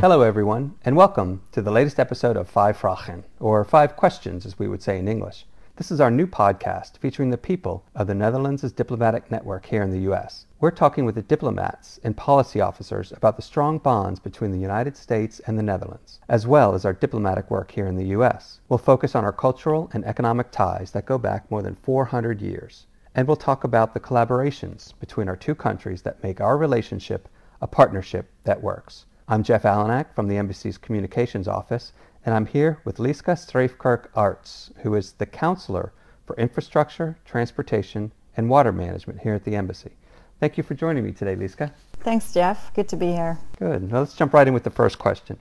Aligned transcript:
Hello, 0.00 0.22
everyone, 0.22 0.76
and 0.82 0.96
welcome 0.96 1.42
to 1.52 1.60
the 1.60 1.70
latest 1.70 2.00
episode 2.00 2.34
of 2.34 2.50
Vijf 2.50 2.80
Vragen, 2.80 3.22
or 3.38 3.62
Five 3.64 3.96
Questions, 3.96 4.46
as 4.46 4.58
we 4.58 4.66
would 4.66 4.82
say 4.82 4.98
in 4.98 5.06
English. 5.06 5.44
This 5.76 5.90
is 5.90 6.00
our 6.00 6.10
new 6.10 6.26
podcast 6.26 6.96
featuring 6.96 7.28
the 7.28 7.36
people 7.36 7.84
of 7.94 8.06
the 8.06 8.14
Netherlands' 8.14 8.72
diplomatic 8.72 9.30
network 9.30 9.66
here 9.66 9.82
in 9.82 9.90
the 9.90 10.00
U.S. 10.08 10.46
We're 10.58 10.70
talking 10.70 11.04
with 11.04 11.16
the 11.16 11.22
diplomats 11.22 12.00
and 12.02 12.16
policy 12.16 12.62
officers 12.62 13.12
about 13.12 13.36
the 13.36 13.42
strong 13.42 13.76
bonds 13.76 14.18
between 14.20 14.52
the 14.52 14.58
United 14.58 14.96
States 14.96 15.38
and 15.40 15.58
the 15.58 15.62
Netherlands, 15.62 16.18
as 16.30 16.46
well 16.46 16.72
as 16.72 16.86
our 16.86 16.94
diplomatic 16.94 17.50
work 17.50 17.70
here 17.70 17.86
in 17.86 17.96
the 17.96 18.06
U.S. 18.06 18.60
We'll 18.70 18.78
focus 18.78 19.14
on 19.14 19.24
our 19.24 19.34
cultural 19.34 19.90
and 19.92 20.06
economic 20.06 20.50
ties 20.50 20.92
that 20.92 21.04
go 21.04 21.18
back 21.18 21.50
more 21.50 21.60
than 21.60 21.74
400 21.74 22.40
years. 22.40 22.86
And 23.14 23.26
we'll 23.26 23.36
talk 23.36 23.64
about 23.64 23.92
the 23.92 24.00
collaborations 24.00 24.98
between 24.98 25.28
our 25.28 25.36
two 25.36 25.54
countries 25.54 26.00
that 26.02 26.22
make 26.22 26.40
our 26.40 26.56
relationship 26.56 27.28
a 27.60 27.66
partnership 27.66 28.30
that 28.44 28.62
works. 28.62 29.04
I'm 29.30 29.44
Jeff 29.44 29.62
Allenak 29.62 30.12
from 30.12 30.26
the 30.26 30.38
Embassy's 30.38 30.76
Communications 30.76 31.46
Office, 31.46 31.92
and 32.26 32.34
I'm 32.34 32.46
here 32.46 32.80
with 32.84 32.96
Lieske 32.96 33.32
Streefkerk 33.36 34.06
Arts, 34.16 34.72
who 34.78 34.96
is 34.96 35.12
the 35.12 35.24
Counselor 35.24 35.92
for 36.26 36.34
Infrastructure, 36.34 37.16
Transportation, 37.24 38.10
and 38.36 38.50
Water 38.50 38.72
Management 38.72 39.20
here 39.20 39.34
at 39.34 39.44
the 39.44 39.54
Embassy. 39.54 39.92
Thank 40.40 40.56
you 40.58 40.64
for 40.64 40.74
joining 40.74 41.04
me 41.04 41.12
today, 41.12 41.36
Lieske. 41.36 41.70
Thanks, 42.00 42.34
Jeff. 42.34 42.74
Good 42.74 42.88
to 42.88 42.96
be 42.96 43.12
here. 43.12 43.38
Good. 43.56 43.92
Now 43.92 44.00
let's 44.00 44.14
jump 44.14 44.34
right 44.34 44.48
in 44.48 44.52
with 44.52 44.64
the 44.64 44.70
first 44.70 44.98
question. 44.98 45.38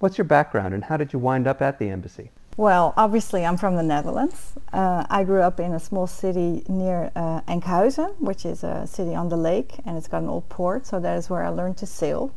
What's 0.00 0.18
your 0.18 0.24
background 0.24 0.74
and 0.74 0.82
how 0.82 0.96
did 0.96 1.12
you 1.12 1.20
wind 1.20 1.46
up 1.46 1.62
at 1.62 1.78
the 1.78 1.90
Embassy? 1.90 2.32
Well, 2.56 2.92
obviously, 2.96 3.46
I'm 3.46 3.56
from 3.56 3.76
the 3.76 3.84
Netherlands. 3.84 4.54
Uh, 4.72 5.06
I 5.08 5.22
grew 5.22 5.42
up 5.42 5.60
in 5.60 5.74
a 5.74 5.78
small 5.78 6.08
city 6.08 6.64
near 6.68 7.12
uh, 7.14 7.42
Enkhuizen, 7.42 8.18
which 8.18 8.44
is 8.44 8.64
a 8.64 8.84
city 8.88 9.14
on 9.14 9.28
the 9.28 9.36
lake, 9.36 9.74
and 9.84 9.96
it's 9.96 10.08
got 10.08 10.24
an 10.24 10.28
old 10.28 10.48
port, 10.48 10.88
so 10.88 10.98
that 10.98 11.16
is 11.16 11.30
where 11.30 11.44
I 11.44 11.50
learned 11.50 11.76
to 11.76 11.86
sail. 11.86 12.32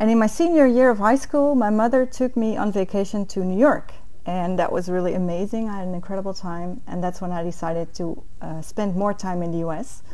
And 0.00 0.12
in 0.12 0.18
my 0.20 0.28
senior 0.28 0.64
year 0.64 0.90
of 0.90 0.98
high 0.98 1.16
school, 1.16 1.56
my 1.56 1.70
mother 1.70 2.06
took 2.06 2.36
me 2.36 2.56
on 2.56 2.70
vacation 2.70 3.26
to 3.26 3.40
New 3.40 3.58
York. 3.58 3.92
And 4.26 4.56
that 4.56 4.70
was 4.70 4.88
really 4.88 5.14
amazing. 5.14 5.68
I 5.68 5.78
had 5.78 5.88
an 5.88 5.94
incredible 5.94 6.32
time. 6.32 6.80
And 6.86 7.02
that's 7.02 7.20
when 7.20 7.32
I 7.32 7.42
decided 7.42 7.92
to 7.94 8.22
uh, 8.40 8.62
spend 8.62 8.94
more 8.94 9.12
time 9.12 9.42
in 9.42 9.50
the 9.50 9.58
US. 9.68 10.04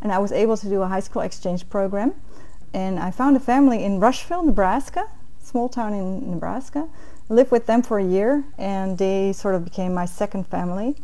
And 0.00 0.10
I 0.10 0.18
was 0.18 0.32
able 0.32 0.56
to 0.56 0.68
do 0.68 0.80
a 0.80 0.86
high 0.86 1.00
school 1.00 1.20
exchange 1.20 1.68
program. 1.68 2.14
And 2.72 2.98
I 2.98 3.10
found 3.10 3.36
a 3.36 3.40
family 3.40 3.84
in 3.84 4.00
Rushville, 4.00 4.44
Nebraska, 4.44 5.08
small 5.42 5.68
town 5.68 5.92
in 5.92 6.30
Nebraska. 6.30 6.88
I 7.28 7.34
lived 7.34 7.50
with 7.50 7.66
them 7.66 7.82
for 7.82 7.98
a 7.98 8.04
year, 8.04 8.44
and 8.58 8.98
they 8.98 9.32
sort 9.32 9.54
of 9.54 9.64
became 9.64 9.92
my 9.92 10.06
second 10.06 10.46
family. 10.46 10.96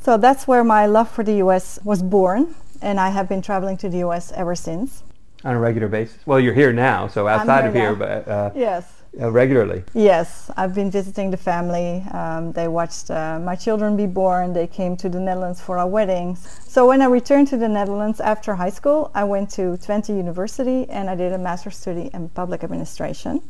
So 0.00 0.16
that's 0.16 0.48
where 0.48 0.64
my 0.64 0.86
love 0.86 1.08
for 1.08 1.22
the 1.22 1.34
US 1.34 1.78
was 1.84 2.02
born. 2.02 2.56
And 2.80 2.98
I 2.98 3.10
have 3.10 3.28
been 3.28 3.40
traveling 3.40 3.76
to 3.78 3.88
the 3.88 3.98
US 3.98 4.32
ever 4.32 4.56
since 4.56 5.04
on 5.44 5.54
a 5.54 5.58
regular 5.58 5.88
basis? 5.88 6.18
Well, 6.26 6.40
you're 6.40 6.54
here 6.54 6.72
now, 6.72 7.08
so 7.08 7.28
outside 7.28 7.60
here 7.60 7.68
of 7.68 7.74
here, 7.74 7.92
now. 7.92 8.22
but 8.22 8.28
uh, 8.28 8.50
yes. 8.54 9.02
Uh, 9.20 9.30
regularly. 9.30 9.84
Yes, 9.92 10.50
I've 10.56 10.74
been 10.74 10.90
visiting 10.90 11.30
the 11.30 11.36
family. 11.36 12.02
Um, 12.12 12.52
they 12.52 12.66
watched 12.66 13.10
uh, 13.10 13.38
my 13.40 13.54
children 13.54 13.94
be 13.94 14.06
born. 14.06 14.54
They 14.54 14.66
came 14.66 14.96
to 14.96 15.10
the 15.10 15.20
Netherlands 15.20 15.60
for 15.60 15.76
our 15.76 15.86
weddings. 15.86 16.48
So 16.66 16.88
when 16.88 17.02
I 17.02 17.06
returned 17.06 17.48
to 17.48 17.58
the 17.58 17.68
Netherlands 17.68 18.20
after 18.20 18.54
high 18.54 18.70
school, 18.70 19.10
I 19.14 19.24
went 19.24 19.50
to 19.50 19.76
Twente 19.76 20.08
University 20.08 20.88
and 20.88 21.10
I 21.10 21.14
did 21.14 21.34
a 21.34 21.36
master's 21.36 21.76
study 21.76 22.08
in 22.14 22.30
public 22.30 22.64
administration. 22.64 23.42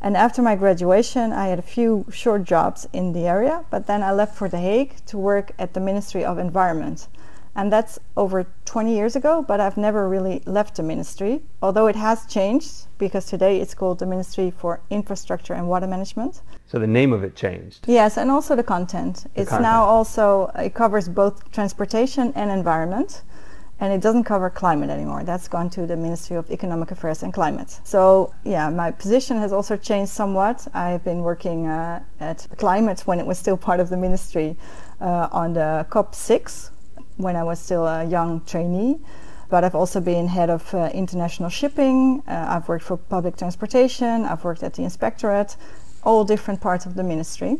And 0.00 0.16
after 0.16 0.40
my 0.40 0.54
graduation, 0.54 1.32
I 1.32 1.48
had 1.48 1.58
a 1.58 1.62
few 1.62 2.06
short 2.12 2.44
jobs 2.44 2.86
in 2.92 3.12
the 3.12 3.26
area, 3.26 3.64
but 3.70 3.88
then 3.88 4.04
I 4.04 4.12
left 4.12 4.36
for 4.36 4.48
The 4.48 4.60
Hague 4.60 5.04
to 5.06 5.18
work 5.18 5.50
at 5.58 5.74
the 5.74 5.80
Ministry 5.80 6.24
of 6.24 6.38
Environment 6.38 7.08
and 7.54 7.72
that's 7.72 7.98
over 8.16 8.46
20 8.64 8.94
years 8.94 9.16
ago 9.16 9.44
but 9.46 9.60
i've 9.60 9.76
never 9.76 10.08
really 10.08 10.42
left 10.46 10.76
the 10.76 10.82
ministry 10.82 11.40
although 11.62 11.86
it 11.86 11.96
has 11.96 12.26
changed 12.26 12.86
because 12.98 13.26
today 13.26 13.60
it's 13.60 13.74
called 13.74 13.98
the 13.98 14.06
ministry 14.06 14.50
for 14.50 14.80
infrastructure 14.90 15.54
and 15.54 15.68
water 15.68 15.86
management 15.86 16.42
so 16.66 16.78
the 16.78 16.86
name 16.86 17.12
of 17.12 17.24
it 17.24 17.34
changed 17.34 17.84
yes 17.86 18.16
and 18.16 18.30
also 18.30 18.54
the 18.56 18.62
content 18.62 19.26
the 19.34 19.42
it's 19.42 19.50
content. 19.50 19.62
now 19.62 19.84
also 19.84 20.50
it 20.56 20.74
covers 20.74 21.08
both 21.08 21.50
transportation 21.52 22.32
and 22.34 22.50
environment 22.50 23.22
and 23.80 23.92
it 23.92 24.00
doesn't 24.00 24.24
cover 24.24 24.50
climate 24.50 24.90
anymore. 24.90 25.22
That's 25.22 25.46
gone 25.46 25.70
to 25.70 25.86
the 25.86 25.96
Ministry 25.96 26.36
of 26.36 26.50
Economic 26.50 26.90
Affairs 26.90 27.22
and 27.22 27.32
Climate. 27.32 27.80
So, 27.84 28.34
yeah, 28.44 28.68
my 28.70 28.90
position 28.90 29.36
has 29.38 29.52
also 29.52 29.76
changed 29.76 30.10
somewhat. 30.10 30.66
I've 30.74 31.04
been 31.04 31.22
working 31.22 31.66
uh, 31.66 32.02
at 32.18 32.46
climate 32.56 33.00
when 33.06 33.20
it 33.20 33.26
was 33.26 33.38
still 33.38 33.56
part 33.56 33.78
of 33.78 33.88
the 33.88 33.96
ministry 33.96 34.56
uh, 35.00 35.28
on 35.30 35.52
the 35.52 35.86
COP6, 35.90 36.70
when 37.18 37.36
I 37.36 37.44
was 37.44 37.58
still 37.58 37.86
a 37.86 38.04
young 38.04 38.40
trainee. 38.46 38.98
But 39.50 39.64
I've 39.64 39.74
also 39.74 40.00
been 40.00 40.28
head 40.28 40.50
of 40.50 40.74
uh, 40.74 40.90
international 40.94 41.50
shipping. 41.50 42.22
Uh, 42.26 42.46
I've 42.48 42.68
worked 42.68 42.84
for 42.84 42.96
public 42.96 43.36
transportation. 43.36 44.24
I've 44.24 44.44
worked 44.44 44.62
at 44.62 44.74
the 44.74 44.84
inspectorate, 44.84 45.56
all 46.02 46.24
different 46.24 46.60
parts 46.60 46.86
of 46.86 46.94
the 46.94 47.02
ministry. 47.02 47.58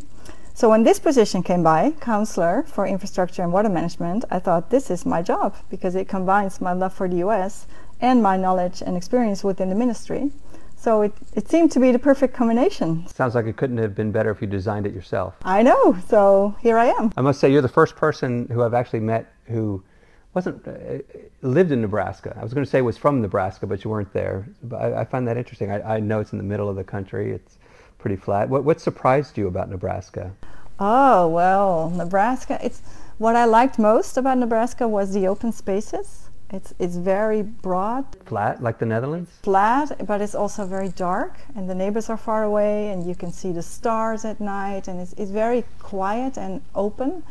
So 0.55 0.69
when 0.69 0.83
this 0.83 0.99
position 0.99 1.43
came 1.43 1.63
by, 1.63 1.93
counselor 2.01 2.65
for 2.67 2.87
infrastructure 2.87 3.43
and 3.43 3.53
water 3.53 3.69
management, 3.69 4.25
I 4.31 4.41
thought 4.41 4.71
this 4.71 4.91
is 4.91 5.07
my 5.07 5.23
job 5.23 5.55
because 5.71 5.95
it 5.95 6.09
combines 6.09 6.61
my 6.61 6.73
love 6.73 6.93
for 6.93 7.09
the 7.09 7.19
US 7.19 7.67
and 8.01 8.23
my 8.23 8.37
knowledge 8.37 8.83
and 8.83 8.97
experience 8.97 9.45
within 9.45 9.69
the 9.69 9.75
ministry. 9.75 10.33
So 10.77 11.03
it, 11.03 11.13
it 11.35 11.49
seemed 11.49 11.73
to 11.73 11.81
be 11.81 11.91
the 11.91 11.99
perfect 11.99 12.35
combination. 12.35 13.07
Sounds 13.09 13.35
like 13.35 13.47
it 13.47 13.57
couldn't 13.57 13.79
have 13.79 13.95
been 13.95 14.13
better 14.13 14.31
if 14.31 14.41
you 14.41 14.47
designed 14.47 14.87
it 14.87 14.95
yourself. 14.95 15.35
I 15.43 15.63
know. 15.63 15.97
So 16.09 16.57
here 16.61 16.79
I 16.79 16.87
am. 16.87 17.13
I 17.17 17.21
must 17.21 17.41
say, 17.41 17.51
you're 17.51 17.63
the 17.63 17.69
first 17.69 17.97
person 17.97 18.49
who 18.53 18.63
I've 18.63 18.75
actually 18.75 19.01
met 19.01 19.33
who 19.49 19.83
wasn't 20.35 20.67
uh, 20.67 20.99
lived 21.43 21.73
in 21.73 21.81
Nebraska. 21.81 22.37
I 22.39 22.43
was 22.43 22.53
going 22.55 22.65
to 22.65 22.71
say 22.71 22.83
was 22.83 22.99
from 22.99 23.21
Nebraska, 23.21 23.67
but 23.67 23.85
you 23.85 23.91
weren't 23.91 24.13
there. 24.13 24.49
But 24.63 24.77
I, 24.77 25.01
I 25.01 25.05
find 25.05 25.27
that 25.27 25.37
interesting. 25.37 25.71
I, 25.71 25.97
I, 25.97 26.01
know 26.01 26.21
it's 26.21 26.33
in 26.33 26.39
the 26.39 26.45
middle 26.45 26.69
of 26.69 26.77
the 26.77 26.85
country. 26.85 27.33
It's 27.33 27.59
pretty 27.99 28.17
flat. 28.17 28.49
What, 28.49 28.65
what 28.65 28.81
surprised 28.81 29.39
you 29.39 29.49
about 29.49 29.71
Nebraska? 29.71 30.33
Oh 30.79 31.29
well, 31.29 31.91
Nebraska. 31.91 32.59
It's 32.63 32.83
what 33.19 33.35
I 33.35 33.47
liked 33.47 33.79
most 33.79 34.17
about 34.17 34.39
Nebraska 34.39 34.87
was 34.87 35.13
the 35.13 35.27
open 35.27 35.51
spaces 35.51 36.29
it's 36.51 36.73
it's 36.79 36.97
very 36.97 37.43
broad. 37.43 38.05
Flat, 38.25 38.63
like 38.63 38.79
the 38.79 38.87
Netherlands. 38.87 39.31
Flat, 39.43 40.07
but 40.07 40.23
it's 40.23 40.35
also 40.35 40.65
very 40.65 40.89
dark, 40.89 41.39
and 41.55 41.69
the 41.69 41.75
neighbors 41.75 42.09
are 42.09 42.17
far 42.17 42.43
away, 42.43 42.89
and 42.89 43.07
you 43.07 43.15
can 43.15 43.33
see 43.33 43.53
the 43.53 43.63
stars 43.63 44.25
at 44.25 44.41
night, 44.41 44.89
and 44.89 44.99
it's 44.99 45.13
it's 45.15 45.31
very 45.31 45.65
quiet 45.79 46.39
and 46.39 46.63
open. 46.75 47.23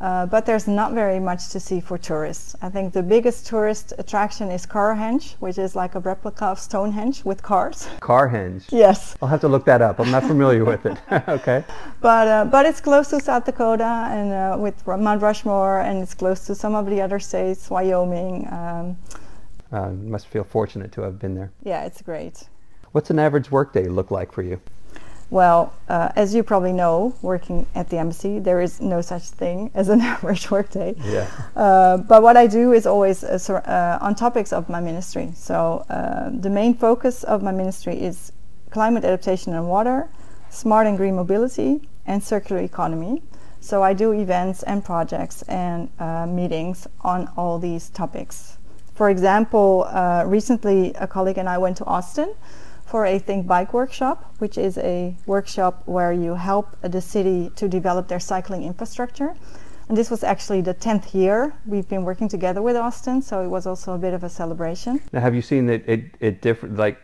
Uh, 0.00 0.26
but 0.26 0.46
there's 0.46 0.68
not 0.68 0.92
very 0.92 1.18
much 1.18 1.48
to 1.48 1.58
see 1.58 1.80
for 1.80 1.98
tourists. 1.98 2.54
I 2.62 2.68
think 2.68 2.92
the 2.92 3.02
biggest 3.02 3.46
tourist 3.46 3.92
attraction 3.98 4.48
is 4.50 4.64
Carhenge, 4.64 5.34
which 5.40 5.58
is 5.58 5.74
like 5.74 5.96
a 5.96 6.00
replica 6.00 6.46
of 6.46 6.58
Stonehenge 6.58 7.24
with 7.24 7.42
cars. 7.42 7.88
Carhenge. 8.00 8.64
Yes. 8.70 9.16
I'll 9.20 9.28
have 9.28 9.40
to 9.40 9.48
look 9.48 9.64
that 9.64 9.82
up. 9.82 9.98
I'm 9.98 10.10
not 10.12 10.22
familiar 10.22 10.64
with 10.64 10.86
it. 10.86 10.98
okay. 11.28 11.64
But 12.00 12.28
uh, 12.28 12.44
but 12.44 12.64
it's 12.64 12.80
close 12.80 13.08
to 13.10 13.20
South 13.20 13.44
Dakota 13.44 14.08
and 14.10 14.32
uh, 14.32 14.56
with 14.56 14.86
Mount 14.86 15.20
Rushmore, 15.20 15.80
and 15.80 16.00
it's 16.02 16.14
close 16.14 16.46
to 16.46 16.54
some 16.54 16.76
of 16.76 16.86
the 16.86 17.00
other 17.00 17.18
states, 17.18 17.68
Wyoming. 17.68 18.46
Um, 18.52 18.96
uh, 19.72 19.90
must 19.90 20.28
feel 20.28 20.44
fortunate 20.44 20.92
to 20.92 21.02
have 21.02 21.18
been 21.18 21.34
there. 21.34 21.50
Yeah, 21.62 21.84
it's 21.84 22.02
great. 22.02 22.48
What's 22.92 23.10
an 23.10 23.18
average 23.18 23.50
workday 23.50 23.88
look 23.88 24.10
like 24.10 24.32
for 24.32 24.42
you? 24.42 24.60
Well, 25.30 25.74
uh, 25.90 26.10
as 26.16 26.34
you 26.34 26.42
probably 26.42 26.72
know, 26.72 27.14
working 27.20 27.66
at 27.74 27.90
the 27.90 27.98
embassy, 27.98 28.38
there 28.38 28.62
is 28.62 28.80
no 28.80 29.02
such 29.02 29.24
thing 29.28 29.70
as 29.74 29.90
an 29.90 30.00
average 30.12 30.50
workday. 30.50 30.94
Yeah. 31.04 31.28
Uh, 31.54 31.98
but 31.98 32.22
what 32.22 32.36
I 32.36 32.46
do 32.46 32.72
is 32.72 32.86
always 32.86 33.22
uh, 33.22 33.38
uh 33.52 33.98
on 34.04 34.14
topics 34.14 34.52
of 34.52 34.68
my 34.68 34.80
ministry. 34.80 35.32
So 35.34 35.84
uh, 35.90 36.30
the 36.32 36.48
main 36.48 36.74
focus 36.74 37.24
of 37.24 37.42
my 37.42 37.52
ministry 37.52 38.00
is 38.00 38.32
climate 38.70 39.04
adaptation 39.04 39.52
and 39.54 39.68
water, 39.68 40.08
smart 40.48 40.86
and 40.86 40.96
green 40.96 41.16
mobility, 41.16 41.82
and 42.06 42.22
circular 42.22 42.62
economy. 42.62 43.22
So 43.60 43.82
I 43.82 43.92
do 43.92 44.12
events 44.12 44.62
and 44.62 44.82
projects 44.82 45.42
and 45.42 45.90
uh, 45.98 46.26
meetings 46.26 46.86
on 47.02 47.28
all 47.36 47.58
these 47.58 47.90
topics. 47.90 48.56
For 48.94 49.10
example, 49.10 49.86
recently 50.26 50.94
a 50.94 51.06
colleague 51.06 51.38
and 51.38 51.48
I 51.48 51.58
went 51.58 51.76
to 51.78 51.84
Austin 51.84 52.34
for 52.88 53.04
a 53.04 53.18
Think 53.18 53.46
Bike 53.46 53.74
workshop, 53.74 54.34
which 54.38 54.56
is 54.56 54.78
a 54.78 55.16
workshop 55.26 55.82
where 55.86 56.12
you 56.12 56.34
help 56.34 56.76
the 56.80 57.00
city 57.00 57.50
to 57.56 57.68
develop 57.68 58.08
their 58.08 58.20
cycling 58.20 58.64
infrastructure. 58.64 59.34
And 59.88 59.96
this 59.96 60.10
was 60.10 60.22
actually 60.22 60.60
the 60.60 60.74
10th 60.74 61.14
year 61.14 61.54
we've 61.66 61.88
been 61.88 62.04
working 62.04 62.28
together 62.28 62.60
with 62.60 62.76
Austin, 62.76 63.22
so 63.22 63.42
it 63.42 63.48
was 63.48 63.66
also 63.66 63.94
a 63.94 63.98
bit 63.98 64.14
of 64.14 64.24
a 64.24 64.28
celebration. 64.28 65.00
Now, 65.12 65.20
have 65.20 65.34
you 65.34 65.42
seen 65.42 65.66
that 65.66 65.88
it, 65.88 66.04
it 66.20 66.42
different, 66.42 66.76
like 66.76 66.98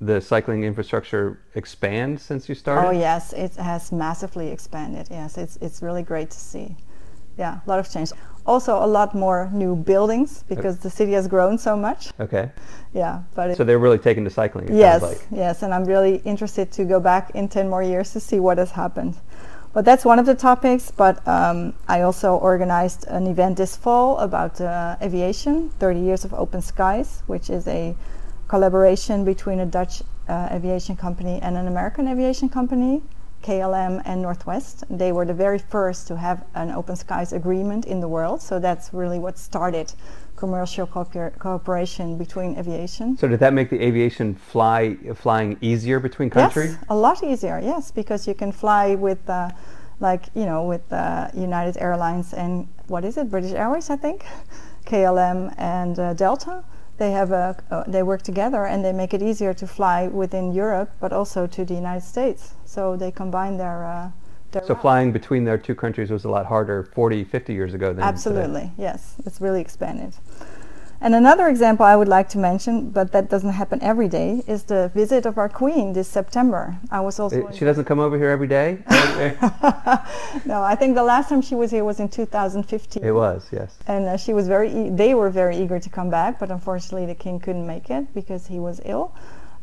the 0.00 0.20
cycling 0.20 0.64
infrastructure 0.64 1.40
expand 1.54 2.20
since 2.20 2.48
you 2.48 2.54
started? 2.54 2.88
Oh, 2.88 2.90
yes, 2.90 3.32
it 3.32 3.54
has 3.56 3.92
massively 3.92 4.48
expanded. 4.48 5.08
Yes, 5.10 5.36
it's, 5.36 5.56
it's 5.56 5.82
really 5.82 6.02
great 6.02 6.30
to 6.30 6.38
see. 6.38 6.76
Yeah, 7.38 7.60
a 7.66 7.68
lot 7.68 7.78
of 7.78 7.90
change 7.90 8.12
also 8.46 8.82
a 8.82 8.86
lot 8.86 9.14
more 9.14 9.50
new 9.52 9.76
buildings 9.76 10.44
because 10.48 10.78
the 10.78 10.90
city 10.90 11.12
has 11.12 11.28
grown 11.28 11.58
so 11.58 11.76
much. 11.76 12.10
Okay. 12.20 12.50
Yeah, 12.94 13.22
but 13.34 13.56
so 13.56 13.64
they're 13.64 13.78
really 13.78 13.98
taking 13.98 14.24
to 14.24 14.30
cycling. 14.30 14.74
yes, 14.74 15.02
like. 15.02 15.20
yes, 15.30 15.62
and 15.62 15.74
I'm 15.74 15.84
really 15.84 16.16
interested 16.24 16.72
to 16.72 16.84
go 16.84 17.00
back 17.00 17.30
in 17.34 17.48
ten 17.48 17.68
more 17.68 17.82
years 17.82 18.12
to 18.12 18.20
see 18.20 18.40
what 18.40 18.58
has 18.58 18.70
happened. 18.70 19.16
But 19.76 19.84
that's 19.84 20.06
one 20.06 20.18
of 20.18 20.24
the 20.24 20.34
topics. 20.34 20.90
But 20.90 21.26
um, 21.28 21.74
I 21.86 22.00
also 22.00 22.36
organized 22.36 23.06
an 23.08 23.26
event 23.26 23.58
this 23.58 23.76
fall 23.76 24.16
about 24.18 24.58
uh, 24.58 24.96
aviation, 25.02 25.68
30 25.78 26.00
years 26.00 26.24
of 26.24 26.32
open 26.32 26.62
skies, 26.62 27.22
which 27.26 27.50
is 27.50 27.68
a 27.68 27.94
collaboration 28.48 29.22
between 29.22 29.60
a 29.60 29.66
Dutch 29.66 30.02
uh, 30.28 30.48
aviation 30.50 30.96
company 30.96 31.40
and 31.42 31.58
an 31.58 31.66
American 31.66 32.08
aviation 32.08 32.48
company, 32.48 33.02
KLM 33.46 34.02
and 34.04 34.20
Northwest. 34.22 34.84
They 34.90 35.12
were 35.12 35.24
the 35.24 35.34
very 35.34 35.58
first 35.58 36.08
to 36.08 36.16
have 36.16 36.44
an 36.54 36.70
open 36.72 36.96
skies 36.96 37.32
agreement 37.32 37.84
in 37.86 38.00
the 38.00 38.08
world. 38.08 38.42
So 38.42 38.58
that's 38.58 38.92
really 38.92 39.20
what 39.20 39.38
started 39.38 39.92
commercial 40.34 40.86
cooper- 40.86 41.32
cooperation 41.38 42.18
between 42.18 42.58
aviation. 42.58 43.16
So 43.16 43.28
did 43.28 43.40
that 43.40 43.52
make 43.52 43.70
the 43.70 43.80
aviation 43.80 44.34
fly 44.34 44.96
flying 45.14 45.56
easier 45.60 46.00
between 46.00 46.28
countries? 46.28 46.72
Yes, 46.72 46.84
a 46.88 46.96
lot 46.96 47.22
easier. 47.22 47.60
Yes, 47.62 47.90
because 47.90 48.26
you 48.26 48.34
can 48.34 48.52
fly 48.52 48.94
with. 48.94 49.28
Uh, 49.28 49.50
like 49.98 50.24
you 50.34 50.44
know 50.44 50.62
with 50.62 50.92
uh, 50.92 51.26
United 51.32 51.78
Airlines 51.80 52.34
and 52.34 52.68
what 52.86 53.02
is 53.02 53.16
it 53.16 53.30
British 53.30 53.52
Airways 53.52 53.88
I 53.88 53.96
think 53.96 54.26
KLM 54.84 55.54
and 55.56 55.98
uh, 55.98 56.12
Delta 56.12 56.62
they 56.98 57.10
have 57.10 57.30
a 57.32 57.56
uh, 57.70 57.84
they 57.86 58.02
work 58.02 58.22
together 58.22 58.64
and 58.64 58.84
they 58.84 58.92
make 58.92 59.12
it 59.12 59.22
easier 59.22 59.52
to 59.54 59.66
fly 59.66 60.08
within 60.08 60.52
Europe 60.52 60.90
but 61.00 61.12
also 61.12 61.46
to 61.46 61.64
the 61.64 61.74
United 61.74 62.02
States. 62.02 62.54
So 62.64 62.96
they 62.96 63.10
combine 63.10 63.56
their 63.56 63.84
uh, 63.84 64.10
their 64.52 64.64
so 64.64 64.74
flying 64.74 65.12
between 65.12 65.44
their 65.44 65.58
two 65.58 65.74
countries 65.74 66.10
was 66.10 66.24
a 66.24 66.30
lot 66.30 66.46
harder 66.46 66.84
40 66.94 67.24
50 67.24 67.52
years 67.52 67.74
ago 67.74 67.92
than 67.92 68.02
absolutely 68.04 68.62
today. 68.62 68.72
yes. 68.78 69.16
It's 69.24 69.40
really 69.40 69.60
expanded 69.60 70.14
and 71.00 71.14
another 71.14 71.48
example 71.48 71.84
I 71.84 71.96
would 71.96 72.08
like 72.08 72.28
to 72.30 72.38
mention, 72.38 72.90
but 72.90 73.12
that 73.12 73.28
doesn't 73.28 73.50
happen 73.50 73.82
every 73.82 74.08
day, 74.08 74.42
is 74.46 74.64
the 74.64 74.90
visit 74.94 75.26
of 75.26 75.38
our 75.38 75.48
Queen 75.48 75.92
this 75.92 76.08
September. 76.08 76.78
I 76.90 77.00
was 77.00 77.18
also. 77.20 77.48
It, 77.48 77.54
she 77.54 77.64
doesn't 77.64 77.84
come 77.84 77.98
over 77.98 78.16
here 78.16 78.30
every 78.30 78.48
day. 78.48 78.78
no, 80.46 80.62
I 80.62 80.74
think 80.78 80.94
the 80.94 81.04
last 81.04 81.28
time 81.28 81.42
she 81.42 81.54
was 81.54 81.70
here 81.70 81.84
was 81.84 82.00
in 82.00 82.08
2015. 82.08 83.04
It 83.04 83.10
was, 83.10 83.48
yes. 83.52 83.76
And 83.86 84.06
uh, 84.06 84.16
she 84.16 84.32
was 84.32 84.48
very. 84.48 84.70
E- 84.70 84.90
they 84.90 85.14
were 85.14 85.30
very 85.30 85.56
eager 85.56 85.78
to 85.78 85.90
come 85.90 86.10
back, 86.10 86.38
but 86.38 86.50
unfortunately 86.50 87.06
the 87.06 87.14
king 87.14 87.40
couldn't 87.40 87.66
make 87.66 87.90
it 87.90 88.12
because 88.14 88.46
he 88.46 88.58
was 88.58 88.80
ill. 88.84 89.14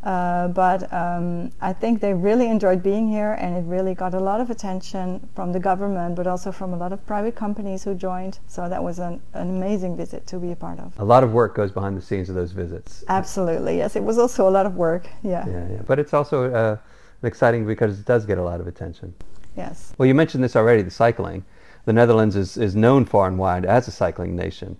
Uh, 0.04 0.50
but 0.50 0.92
um, 0.92 1.50
I 1.62 1.72
think 1.72 2.02
they 2.02 2.14
really 2.14 2.48
enjoyed 2.50 2.84
being 2.84 3.08
here, 3.08 3.34
and 3.40 3.56
it 3.56 3.64
really 3.66 3.96
got 3.96 4.14
a 4.14 4.20
lot 4.20 4.42
of 4.42 4.50
attention 4.50 5.30
from 5.34 5.54
the 5.54 5.60
government, 5.60 6.16
but 6.16 6.28
also 6.28 6.52
from 6.52 6.74
a 6.74 6.78
lot 6.78 6.92
of 6.92 7.06
private 7.06 7.36
companies 7.36 7.84
who 7.84 7.96
joined. 7.96 8.40
So 8.48 8.68
that 8.68 8.84
was 8.84 9.00
an, 9.00 9.22
an 9.34 9.50
amazing 9.50 9.96
visit 9.96 10.28
to 10.28 10.40
be 10.40 10.52
a 10.52 10.56
part 10.58 10.80
of. 10.80 10.94
A 11.00 11.06
lot 11.06 11.24
of 11.24 11.32
work 11.32 11.56
goes 11.56 11.72
behind 11.72 11.96
the 11.96 12.02
scenes 12.02 12.28
of 12.28 12.36
those 12.36 12.52
visits. 12.52 13.06
Absolutely, 13.08 13.78
yes. 13.78 13.96
It 13.96 14.04
was 14.04 14.18
also 14.18 14.48
a 14.48 14.52
lot 14.52 14.66
of 14.66 14.76
work. 14.76 15.08
Yeah. 15.24 15.48
Yeah, 15.48 15.68
yeah. 15.70 15.82
But 15.88 16.00
it's 16.00 16.14
also 16.14 16.54
uh, 16.54 16.78
exciting 17.24 17.66
because 17.66 17.98
it 17.98 18.06
does 18.06 18.26
get 18.26 18.38
a 18.38 18.44
lot 18.44 18.60
of 18.60 18.68
attention. 18.68 19.14
Yes. 19.56 19.94
Well, 19.98 20.08
you 20.08 20.16
mentioned 20.16 20.44
this 20.44 20.56
already. 20.56 20.82
The 20.82 20.92
cycling. 20.92 21.46
The 21.86 21.94
Netherlands 21.94 22.36
is, 22.36 22.58
is 22.58 22.76
known 22.76 23.06
far 23.06 23.28
and 23.28 23.38
wide 23.38 23.66
as 23.66 23.88
a 23.88 23.92
cycling 23.92 24.36
nation. 24.36 24.78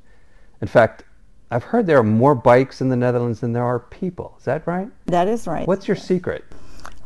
In 0.62 0.68
fact, 0.68 1.04
I've 1.54 1.64
heard 1.64 1.86
there 1.86 2.00
are 2.00 2.04
more 2.04 2.34
bikes 2.34 2.82
in 2.82 2.90
the 2.90 2.96
Netherlands 2.96 3.42
than 3.42 3.54
there 3.54 3.64
are 3.64 3.80
people. 3.80 4.36
Is 4.40 4.46
that 4.46 4.66
right? 4.66 4.90
That 5.06 5.28
is 5.28 5.46
right. 5.46 5.68
What's 5.68 5.88
your 5.88 5.96
secret? 5.96 6.44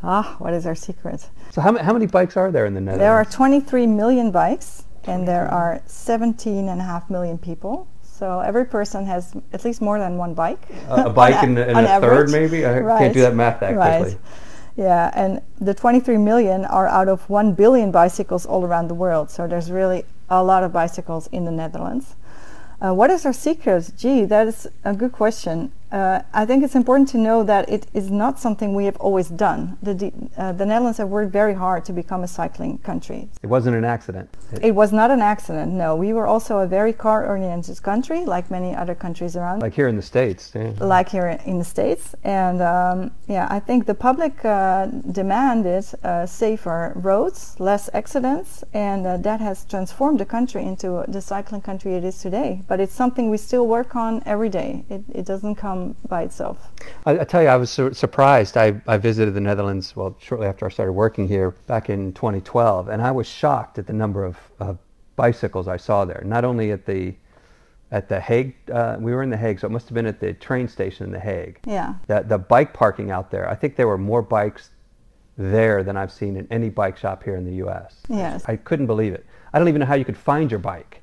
Ah, 0.02 0.36
what 0.38 0.54
is 0.54 0.64
our 0.64 0.74
secret? 0.74 1.28
So, 1.50 1.60
how, 1.60 1.76
how 1.76 1.92
many 1.92 2.06
bikes 2.06 2.34
are 2.36 2.50
there 2.50 2.64
in 2.64 2.72
the 2.72 2.80
Netherlands? 2.80 3.02
There 3.02 3.12
are 3.12 3.26
23 3.26 3.86
million 3.86 4.30
bikes, 4.30 4.84
and 5.04 5.28
there 5.28 5.48
are 5.48 5.82
17.5 5.86 7.10
million 7.10 7.36
people. 7.36 7.88
So 8.02 8.40
every 8.40 8.64
person 8.64 9.04
has 9.06 9.36
at 9.52 9.64
least 9.64 9.80
more 9.80 9.98
than 9.98 10.16
one 10.16 10.34
bike. 10.34 10.60
Uh, 10.88 11.04
a 11.06 11.10
bike 11.10 11.34
and, 11.42 11.58
a, 11.58 11.98
a 11.98 12.00
third, 12.00 12.30
maybe? 12.30 12.64
I 12.64 12.80
right. 12.80 12.98
can't 12.98 13.14
do 13.14 13.20
that 13.20 13.34
math 13.34 13.60
that 13.60 13.76
right. 13.76 14.00
quickly. 14.00 14.18
Yeah, 14.76 15.10
and 15.14 15.42
the 15.60 15.74
23 15.74 16.16
million 16.16 16.64
are 16.64 16.86
out 16.86 17.08
of 17.08 17.28
1 17.28 17.52
billion 17.52 17.90
bicycles 17.90 18.46
all 18.46 18.64
around 18.64 18.88
the 18.88 18.94
world. 18.94 19.30
So 19.30 19.46
there's 19.46 19.70
really 19.70 20.04
a 20.30 20.42
lot 20.42 20.64
of 20.64 20.72
bicycles 20.72 21.26
in 21.28 21.44
the 21.44 21.50
Netherlands. 21.50 22.16
Uh, 22.80 22.94
what 22.94 23.10
is 23.10 23.26
our 23.26 23.32
secret? 23.32 23.90
Gee, 23.96 24.24
that 24.24 24.46
is 24.46 24.68
a 24.84 24.94
good 24.94 25.12
question. 25.12 25.72
Uh, 25.90 26.20
I 26.34 26.44
think 26.44 26.62
it's 26.64 26.74
important 26.74 27.08
to 27.10 27.18
know 27.18 27.42
that 27.44 27.68
it 27.68 27.86
is 27.94 28.10
not 28.10 28.38
something 28.38 28.74
we 28.74 28.84
have 28.84 28.96
always 28.96 29.28
done. 29.28 29.78
The, 29.82 30.12
uh, 30.36 30.52
the 30.52 30.66
Netherlands 30.66 30.98
have 30.98 31.08
worked 31.08 31.32
very 31.32 31.54
hard 31.54 31.84
to 31.86 31.92
become 31.92 32.22
a 32.24 32.28
cycling 32.28 32.78
country. 32.78 33.28
It 33.42 33.46
wasn't 33.46 33.76
an 33.76 33.84
accident. 33.84 34.28
It, 34.52 34.66
it 34.66 34.74
was 34.74 34.92
not 34.92 35.10
an 35.10 35.22
accident, 35.22 35.72
no. 35.72 35.96
We 35.96 36.12
were 36.12 36.26
also 36.26 36.58
a 36.58 36.66
very 36.66 36.92
car 36.92 37.26
oriented 37.26 37.82
country, 37.82 38.24
like 38.24 38.50
many 38.50 38.74
other 38.74 38.94
countries 38.94 39.34
around. 39.36 39.60
Like 39.60 39.74
here 39.74 39.88
in 39.88 39.96
the 39.96 40.02
States. 40.02 40.52
Yeah. 40.54 40.72
Like 40.80 41.08
here 41.08 41.28
in 41.46 41.58
the 41.58 41.64
States. 41.64 42.14
And 42.22 42.60
um, 42.60 43.10
yeah, 43.26 43.46
I 43.50 43.58
think 43.58 43.86
the 43.86 43.94
public 43.94 44.44
uh, 44.44 44.86
demanded 45.12 45.84
uh, 46.04 46.26
safer 46.26 46.92
roads, 46.96 47.58
less 47.58 47.88
accidents, 47.94 48.62
and 48.74 49.06
uh, 49.06 49.16
that 49.18 49.40
has 49.40 49.64
transformed 49.64 50.20
the 50.20 50.26
country 50.26 50.64
into 50.64 51.04
the 51.08 51.20
cycling 51.20 51.62
country 51.62 51.94
it 51.94 52.04
is 52.04 52.18
today. 52.20 52.62
But 52.68 52.80
it's 52.80 52.94
something 52.94 53.30
we 53.30 53.38
still 53.38 53.66
work 53.66 53.96
on 53.96 54.22
every 54.26 54.50
day. 54.50 54.84
It, 54.90 55.02
it 55.14 55.24
doesn't 55.24 55.54
come 55.54 55.77
by 56.08 56.22
itself. 56.22 56.68
I, 57.06 57.20
I 57.20 57.24
tell 57.24 57.42
you, 57.42 57.48
I 57.48 57.56
was 57.56 57.70
su- 57.70 57.92
surprised. 57.92 58.56
I, 58.56 58.80
I 58.86 58.96
visited 58.96 59.34
the 59.34 59.40
Netherlands, 59.40 59.94
well, 59.96 60.16
shortly 60.20 60.46
after 60.46 60.66
I 60.66 60.68
started 60.70 60.92
working 60.92 61.28
here 61.28 61.50
back 61.66 61.90
in 61.90 62.12
2012, 62.12 62.88
and 62.88 63.02
I 63.02 63.10
was 63.10 63.26
shocked 63.26 63.78
at 63.78 63.86
the 63.86 63.92
number 63.92 64.24
of, 64.24 64.36
of 64.60 64.78
bicycles 65.16 65.68
I 65.68 65.76
saw 65.76 66.04
there. 66.04 66.22
Not 66.24 66.44
only 66.44 66.70
at 66.70 66.86
the 66.86 67.14
at 67.90 68.08
the 68.08 68.20
Hague, 68.20 68.54
uh, 68.70 68.98
we 69.00 69.14
were 69.14 69.22
in 69.22 69.30
the 69.30 69.36
Hague, 69.36 69.60
so 69.60 69.66
it 69.66 69.70
must 69.70 69.88
have 69.88 69.94
been 69.94 70.04
at 70.04 70.20
the 70.20 70.34
train 70.34 70.68
station 70.68 71.06
in 71.06 71.12
the 71.12 71.18
Hague. 71.18 71.58
Yeah. 71.64 71.94
The, 72.06 72.22
the 72.26 72.36
bike 72.36 72.74
parking 72.74 73.10
out 73.10 73.30
there, 73.30 73.48
I 73.48 73.54
think 73.54 73.76
there 73.76 73.88
were 73.88 73.96
more 73.96 74.20
bikes 74.20 74.70
there 75.38 75.82
than 75.82 75.96
I've 75.96 76.12
seen 76.12 76.36
in 76.36 76.46
any 76.50 76.68
bike 76.68 76.98
shop 76.98 77.22
here 77.22 77.36
in 77.36 77.44
the 77.44 77.54
U.S. 77.64 78.02
Yes. 78.10 78.44
I 78.46 78.56
couldn't 78.56 78.86
believe 78.86 79.14
it. 79.14 79.24
I 79.52 79.58
don't 79.58 79.68
even 79.68 79.80
know 79.80 79.86
how 79.86 79.94
you 79.94 80.04
could 80.04 80.18
find 80.18 80.50
your 80.50 80.60
bike. 80.60 81.00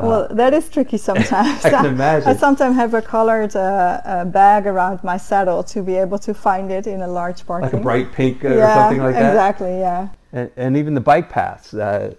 Well, 0.00 0.24
uh, 0.30 0.34
that 0.34 0.54
is 0.54 0.68
tricky 0.68 0.98
sometimes. 0.98 1.64
I 1.64 1.70
can 1.70 1.86
imagine. 1.96 2.28
I 2.28 2.36
sometimes 2.36 2.76
have 2.76 2.94
a 2.94 3.02
colored 3.02 3.56
uh, 3.56 4.00
uh, 4.04 4.24
bag 4.24 4.66
around 4.66 5.02
my 5.02 5.16
saddle 5.16 5.62
to 5.64 5.82
be 5.82 5.94
able 5.94 6.18
to 6.20 6.34
find 6.34 6.70
it 6.70 6.86
in 6.86 7.02
a 7.02 7.08
large 7.08 7.46
parking. 7.46 7.70
Like 7.70 7.80
a 7.80 7.82
bright 7.82 8.12
pink 8.12 8.44
uh, 8.44 8.48
yeah, 8.48 8.54
or 8.54 8.74
something 8.74 9.02
like 9.02 9.14
that. 9.14 9.30
Exactly. 9.30 9.78
Yeah. 9.78 10.08
And, 10.32 10.50
and 10.56 10.76
even 10.76 10.94
the 10.94 11.00
bike 11.00 11.30
paths, 11.30 11.72
uh, 11.74 12.14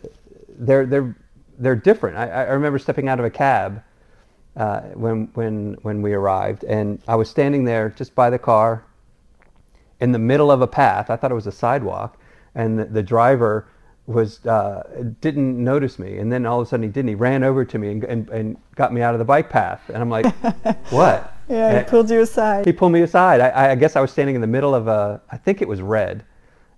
they're 0.50 0.86
they're 0.86 1.16
they're 1.60 1.76
different. 1.76 2.18
I, 2.18 2.28
I 2.30 2.52
remember 2.52 2.80
stepping 2.80 3.10
out 3.10 3.20
of 3.20 3.26
a 3.26 3.30
cab 3.30 3.84
uh, 4.56 4.82
when 4.94 5.30
when 5.34 5.78
when 5.82 6.02
we 6.02 6.14
arrived, 6.14 6.64
and 6.64 7.02
I 7.08 7.16
was 7.16 7.30
standing 7.30 7.64
there 7.64 7.90
just 7.90 8.16
by 8.16 8.30
the 8.30 8.40
car, 8.40 8.84
in 10.00 10.12
the 10.12 10.20
middle 10.20 10.52
of 10.52 10.62
a 10.62 10.68
path. 10.68 11.10
I 11.10 11.16
thought 11.16 11.32
it 11.32 11.36
was 11.36 11.48
a 11.48 11.52
sidewalk, 11.52 12.20
and 12.56 12.80
the, 12.80 12.86
the 12.86 13.04
driver 13.04 13.68
was 14.08 14.46
uh, 14.46 15.04
didn't 15.22 15.62
notice 15.62 16.00
me, 16.00 16.18
and 16.18 16.32
then 16.32 16.46
all 16.46 16.62
of 16.62 16.68
a 16.68 16.70
sudden 16.70 16.84
he 16.84 16.90
didn't. 16.90 17.10
He 17.10 17.16
ran 17.16 17.44
over 17.44 17.66
to 17.66 17.78
me 17.78 17.92
and, 17.92 18.04
and, 18.06 18.30
and 18.30 18.58
got 18.76 18.94
me 18.94 19.02
out 19.02 19.14
of 19.14 19.20
the 19.20 19.26
bike 19.26 19.50
path, 19.50 19.82
and 19.90 19.98
I'm 19.98 20.10
like, 20.10 20.34
"What?" 20.90 21.34
Yeah, 21.50 21.70
and 21.70 21.78
he 21.86 21.90
pulled 21.90 22.10
you 22.10 22.22
aside. 22.22 22.66
He 22.66 22.74
pulled 22.74 22.92
me 22.92 23.02
aside. 23.02 23.42
I, 23.42 23.72
I, 23.72 23.76
guess 23.76 23.96
I 23.96 24.02
was 24.02 24.12
standing 24.12 24.36
in 24.36 24.42
the 24.42 24.48
middle 24.48 24.76
of 24.76 24.88
a, 24.88 25.22
I 25.30 25.38
think 25.38 25.62
it 25.62 25.68
was 25.68 25.82
red, 25.82 26.26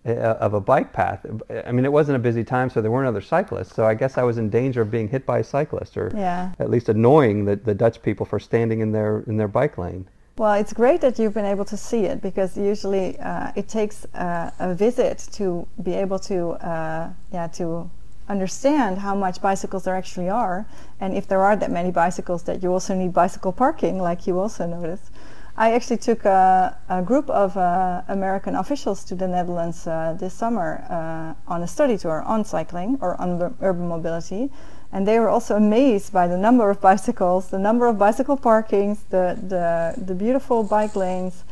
uh, 0.05 0.11
of 0.11 0.53
a 0.53 0.61
bike 0.61 0.93
path. 0.93 1.25
I 1.65 1.71
mean, 1.71 1.85
it 1.85 1.91
wasn't 1.91 2.17
a 2.17 2.19
busy 2.19 2.43
time, 2.43 2.69
so 2.69 2.81
there 2.81 2.91
weren't 2.91 3.07
other 3.07 3.21
cyclists. 3.21 3.73
So 3.73 3.85
I 3.85 3.93
guess 3.93 4.17
I 4.17 4.23
was 4.23 4.37
in 4.37 4.49
danger 4.49 4.81
of 4.81 4.91
being 4.91 5.07
hit 5.07 5.25
by 5.25 5.39
a 5.39 5.43
cyclist, 5.43 5.97
or 5.97 6.11
yeah. 6.15 6.51
at 6.59 6.69
least 6.69 6.89
annoying 6.89 7.45
the, 7.45 7.55
the 7.55 7.73
Dutch 7.73 8.01
people 8.01 8.25
for 8.25 8.39
standing 8.39 8.79
in 8.81 8.91
their 8.91 9.23
in 9.27 9.37
their 9.37 9.47
bike 9.47 9.77
lane. 9.77 10.07
Well, 10.39 10.53
it's 10.53 10.71
great 10.71 11.01
that 11.01 11.19
you've 11.19 11.33
been 11.33 11.43
able 11.43 11.65
to 11.65 11.75
see 11.75 12.05
it 12.05 12.21
because 12.21 12.57
usually 12.57 13.19
uh, 13.19 13.51
it 13.57 13.67
takes 13.67 14.05
uh, 14.15 14.51
a 14.57 14.73
visit 14.73 15.27
to 15.33 15.67
be 15.83 15.93
able 15.95 16.17
to, 16.19 16.51
uh, 16.65 17.09
yeah, 17.33 17.47
to 17.59 17.91
understand 18.29 18.99
how 18.99 19.15
much 19.15 19.41
bicycles 19.41 19.83
there 19.83 19.97
actually 19.97 20.29
are, 20.29 20.65
and 21.01 21.13
if 21.13 21.27
there 21.27 21.41
are 21.41 21.57
that 21.57 21.71
many 21.71 21.91
bicycles, 21.91 22.43
that 22.43 22.63
you 22.63 22.71
also 22.71 22.95
need 22.95 23.11
bicycle 23.11 23.51
parking, 23.51 23.99
like 24.01 24.27
you 24.27 24.39
also 24.39 24.65
noticed. 24.65 25.11
I 25.57 25.73
actually 25.73 25.97
took 25.97 26.23
a, 26.23 26.77
a 26.87 27.01
group 27.01 27.29
of 27.29 27.57
uh, 27.57 28.03
American 28.07 28.55
officials 28.55 29.03
to 29.05 29.15
the 29.15 29.27
Netherlands 29.27 29.85
uh, 29.87 30.15
this 30.17 30.33
summer 30.33 30.85
uh, 30.89 31.51
on 31.53 31.63
a 31.63 31.67
study 31.67 31.97
tour 31.97 32.21
on 32.21 32.45
cycling 32.45 32.97
or 33.01 33.19
on 33.19 33.57
urban 33.59 33.89
mobility, 33.89 34.49
and 34.91 35.07
they 35.07 35.19
were 35.19 35.29
also 35.29 35.55
amazed 35.55 36.11
by 36.11 36.27
the 36.27 36.37
number 36.37 36.69
of 36.69 36.81
bicycles, 36.81 37.49
the 37.49 37.59
number 37.59 37.87
of 37.87 37.97
bicycle 37.97 38.37
parkings, 38.37 38.99
the 39.09 39.37
the, 39.47 40.01
the 40.01 40.15
beautiful 40.15 40.63
bike 40.63 40.95
lanes. 40.95 41.43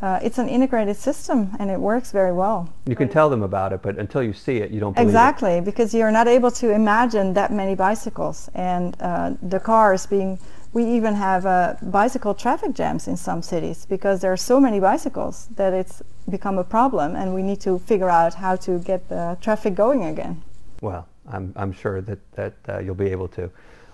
Uh, 0.00 0.20
it's 0.22 0.38
an 0.38 0.48
integrated 0.48 0.96
system 0.96 1.50
and 1.58 1.70
it 1.72 1.80
works 1.80 2.12
very 2.12 2.32
well. 2.32 2.72
You 2.86 2.94
can 2.94 3.08
tell 3.08 3.28
them 3.28 3.42
about 3.42 3.72
it, 3.72 3.82
but 3.82 3.98
until 3.98 4.22
you 4.22 4.32
see 4.32 4.58
it, 4.58 4.70
you 4.70 4.78
don't 4.78 4.94
believe 4.94 5.08
exactly, 5.08 5.54
it. 5.54 5.64
because 5.64 5.92
you're 5.92 6.12
not 6.12 6.28
able 6.28 6.52
to 6.52 6.70
imagine 6.70 7.34
that 7.34 7.52
many 7.52 7.74
bicycles 7.74 8.48
and 8.54 8.96
uh, 9.00 9.32
the 9.42 9.58
cars 9.58 10.06
being. 10.06 10.38
We 10.72 10.84
even 10.84 11.14
have 11.14 11.46
uh, 11.46 11.74
bicycle 11.82 12.34
traffic 12.34 12.74
jams 12.74 13.08
in 13.08 13.16
some 13.16 13.42
cities 13.42 13.86
because 13.86 14.20
there 14.20 14.30
are 14.30 14.36
so 14.36 14.60
many 14.60 14.78
bicycles 14.78 15.48
that 15.56 15.72
it's 15.72 16.02
become 16.28 16.58
a 16.58 16.64
problem, 16.64 17.16
and 17.16 17.34
we 17.34 17.42
need 17.42 17.60
to 17.62 17.78
figure 17.78 18.10
out 18.10 18.34
how 18.34 18.54
to 18.56 18.78
get 18.78 19.08
the 19.08 19.38
traffic 19.40 19.74
going 19.74 20.04
again. 20.04 20.42
Well, 20.82 21.08
I'm, 21.30 21.52
I'm 21.56 21.72
sure 21.72 22.00
that, 22.00 22.18
that 22.32 22.54
uh, 22.68 22.78
you'll 22.78 22.94
be 22.94 23.10
able 23.10 23.28
to. 23.28 23.50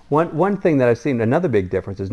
One, 0.09 0.35
one 0.37 0.57
thing 0.57 0.79
that 0.79 0.89
I've 0.89 0.99
seen, 0.99 1.21
another 1.21 1.49
big 1.49 1.71
difference 1.71 2.01
is, 2.01 2.11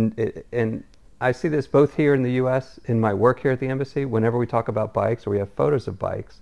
and 0.51 0.83
I 1.19 1.31
see 1.31 1.47
this 1.47 1.67
both 1.67 1.95
here 1.95 2.13
in 2.13 2.23
the 2.23 2.31
U.S., 2.33 2.79
in 2.85 2.99
my 2.99 3.13
work 3.13 3.41
here 3.41 3.51
at 3.51 3.59
the 3.59 3.67
embassy, 3.67 4.05
whenever 4.05 4.37
we 4.37 4.47
talk 4.47 4.67
about 4.67 4.93
bikes 4.93 5.27
or 5.27 5.31
we 5.31 5.39
have 5.39 5.51
photos 5.53 5.87
of 5.87 5.99
bikes, 5.99 6.39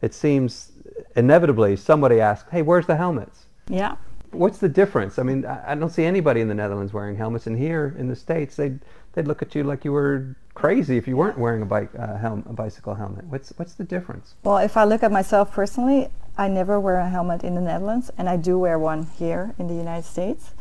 it 0.00 0.14
seems 0.14 0.72
inevitably 1.16 1.76
somebody 1.76 2.20
asks, 2.20 2.50
hey, 2.50 2.62
where's 2.62 2.86
the 2.86 2.96
helmets? 2.96 3.46
Yeah. 3.68 3.96
What's 4.30 4.58
the 4.58 4.68
difference? 4.68 5.18
I 5.18 5.22
mean, 5.24 5.44
I 5.44 5.74
don't 5.74 5.90
see 5.90 6.04
anybody 6.04 6.40
in 6.40 6.48
the 6.48 6.54
Netherlands 6.54 6.92
wearing 6.92 7.16
helmets, 7.16 7.46
and 7.46 7.58
here 7.58 7.94
in 7.98 8.08
the 8.08 8.16
States, 8.16 8.56
they'd, 8.56 8.78
they'd 9.12 9.28
look 9.28 9.42
at 9.42 9.54
you 9.54 9.64
like 9.64 9.84
you 9.84 9.92
were 9.92 10.34
crazy 10.54 10.96
if 10.96 11.06
you 11.06 11.16
weren't 11.16 11.38
wearing 11.38 11.62
a 11.62 11.66
bike 11.66 11.90
uh, 11.98 12.16
helm, 12.16 12.44
a 12.48 12.52
bicycle 12.52 12.94
helmet. 12.94 13.24
What's 13.26 13.52
what's 13.56 13.74
the 13.74 13.84
difference? 13.84 14.34
Well, 14.44 14.58
if 14.58 14.76
I 14.76 14.84
look 14.84 15.02
at 15.02 15.12
myself 15.12 15.52
personally, 15.52 16.08
I 16.36 16.48
never 16.48 16.80
wear 16.80 16.98
a 16.98 17.08
helmet 17.08 17.44
in 17.44 17.54
the 17.54 17.60
Netherlands, 17.60 18.10
and 18.16 18.28
I 18.28 18.36
do 18.36 18.58
wear 18.58 18.78
one 18.78 19.06
here 19.18 19.54
in 19.58 19.68
the 19.68 19.74
United 19.74 20.04
States. 20.04 20.52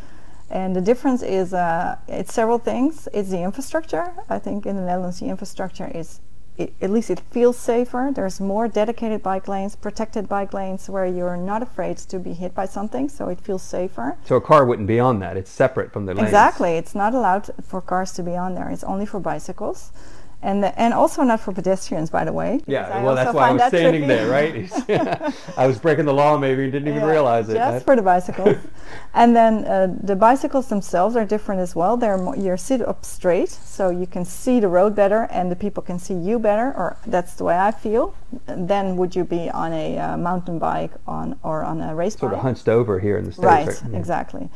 And 0.50 0.76
the 0.76 0.82
difference 0.82 1.22
is 1.22 1.54
uh, 1.54 1.96
it's 2.08 2.34
several 2.34 2.60
things. 2.60 3.08
It's 3.14 3.30
the 3.30 3.42
infrastructure. 3.42 4.14
I 4.30 4.38
think 4.38 4.66
in 4.66 4.76
the 4.76 4.82
Netherlands, 4.82 5.20
the 5.20 5.28
infrastructure 5.28 5.90
is 5.94 6.20
it, 6.58 6.74
at 6.82 6.90
least 6.90 7.10
it 7.10 7.22
feels 7.32 7.58
safer. 7.58 8.12
There's 8.14 8.42
more 8.42 8.68
dedicated 8.68 9.24
bike 9.24 9.48
lanes, 9.48 9.78
protected 9.78 10.28
bike 10.28 10.54
lanes 10.54 10.90
where 10.90 11.06
you're 11.06 11.38
not 11.38 11.64
afraid 11.64 11.98
to 11.98 12.20
be 12.20 12.34
hit 12.34 12.54
by 12.54 12.66
something, 12.66 13.08
so 13.08 13.30
it 13.30 13.40
feels 13.40 13.64
safer. 13.64 14.18
So 14.26 14.36
a 14.36 14.42
car 14.42 14.66
wouldn't 14.66 14.90
be 14.90 15.00
on 15.00 15.20
that. 15.20 15.38
It's 15.38 15.50
separate 15.50 15.94
from 15.94 16.06
the 16.06 16.14
lanes. 16.14 16.28
Exactly. 16.28 16.72
It's 16.74 16.94
not 16.94 17.14
allowed 17.14 17.50
for 17.64 17.82
cars 17.82 18.12
to 18.14 18.24
be 18.24 18.36
on 18.36 18.54
there. 18.54 18.70
It's 18.70 18.84
only 18.84 19.06
for 19.06 19.22
bicycles 19.22 19.94
and 20.44 20.64
the, 20.64 20.80
and 20.80 20.94
also 20.94 21.22
not 21.24 21.40
for 21.40 21.52
pedestrians, 21.52 22.10
by 22.10 22.26
the 22.26 22.34
way. 22.34 22.62
Yeah, 22.66 23.04
well, 23.04 23.16
that's 23.16 23.34
why 23.34 23.50
I 23.50 23.52
was 23.52 23.64
standing 23.68 24.08
there, 24.08 24.30
right? 24.30 24.72
I 25.58 25.68
was 25.68 25.78
breaking 25.78 26.06
the 26.06 26.14
law, 26.14 26.38
maybe, 26.38 26.64
and 26.64 26.72
didn't 26.72 26.88
even 26.88 27.02
yeah, 27.02 27.10
realize 27.10 27.50
it. 27.50 27.56
Just 27.56 27.86
for 27.86 27.96
the 27.96 28.02
bicycles, 28.02 28.58
and 29.14 29.36
then 29.36 29.66
uh, 29.66 29.96
the 30.02 30.16
bicycles 30.16 30.68
themselves 30.68 31.16
are 31.16 31.26
different 31.26 31.62
as 31.62 31.76
well. 31.76 31.96
They're 31.96 32.18
more, 32.18 32.36
you're 32.36 32.58
sit 32.58 32.82
up 32.82 33.06
straight, 33.06 33.50
so 33.50 33.90
you 33.90 34.08
can 34.08 34.26
see 34.26 34.60
the 34.60 34.68
road 34.68 34.96
better, 34.96 35.28
and 35.32 35.52
the 35.52 35.56
people 35.56 35.84
can 35.84 36.00
see 36.00 36.16
you 36.16 36.40
better. 36.40 36.74
Or 36.76 36.98
that's 37.06 37.36
the 37.36 37.44
way 37.44 37.58
I 37.58 37.72
feel. 37.72 38.16
Then 38.48 38.98
would 38.98 39.16
you 39.16 39.24
be 39.24 39.50
on 39.50 39.74
a 39.74 39.98
uh, 39.98 40.18
mountain 40.18 40.58
bike 40.58 40.92
on 41.06 41.40
or 41.44 41.64
on 41.64 41.82
a 41.82 41.94
race 41.94 42.14
sort 42.14 42.32
bike? 42.32 42.32
Sort 42.32 42.34
of 42.34 42.40
hunched 42.40 42.68
over 42.68 43.00
here 43.00 43.18
in 43.18 43.26
the 43.26 43.32
states, 43.32 43.46
right? 43.46 43.68
right? 43.68 43.82
Yeah. 43.92 43.98
Exactly. 43.98 44.50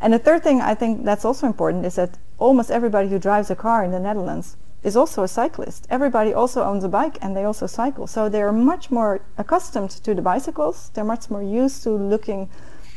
And 0.00 0.12
the 0.12 0.18
third 0.18 0.42
thing 0.42 0.60
I 0.60 0.74
think 0.74 1.04
that's 1.04 1.24
also 1.24 1.46
important 1.46 1.86
is 1.86 1.94
that 1.94 2.18
almost 2.38 2.70
everybody 2.70 3.08
who 3.08 3.18
drives 3.20 3.50
a 3.50 3.56
car 3.56 3.84
in 3.84 3.92
the 3.92 4.00
Netherlands 4.00 4.56
is 4.82 4.96
also 4.96 5.22
a 5.22 5.28
cyclist. 5.28 5.86
Everybody 5.90 6.34
also 6.34 6.62
owns 6.62 6.84
a 6.84 6.88
bike 6.88 7.18
and 7.22 7.36
they 7.36 7.44
also 7.44 7.66
cycle. 7.66 8.06
So 8.06 8.28
they're 8.28 8.52
much 8.52 8.90
more 8.90 9.20
accustomed 9.38 9.90
to 9.90 10.14
the 10.14 10.22
bicycles. 10.22 10.90
They're 10.94 11.04
much 11.04 11.30
more 11.30 11.42
used 11.42 11.82
to 11.84 11.90
looking 11.90 12.48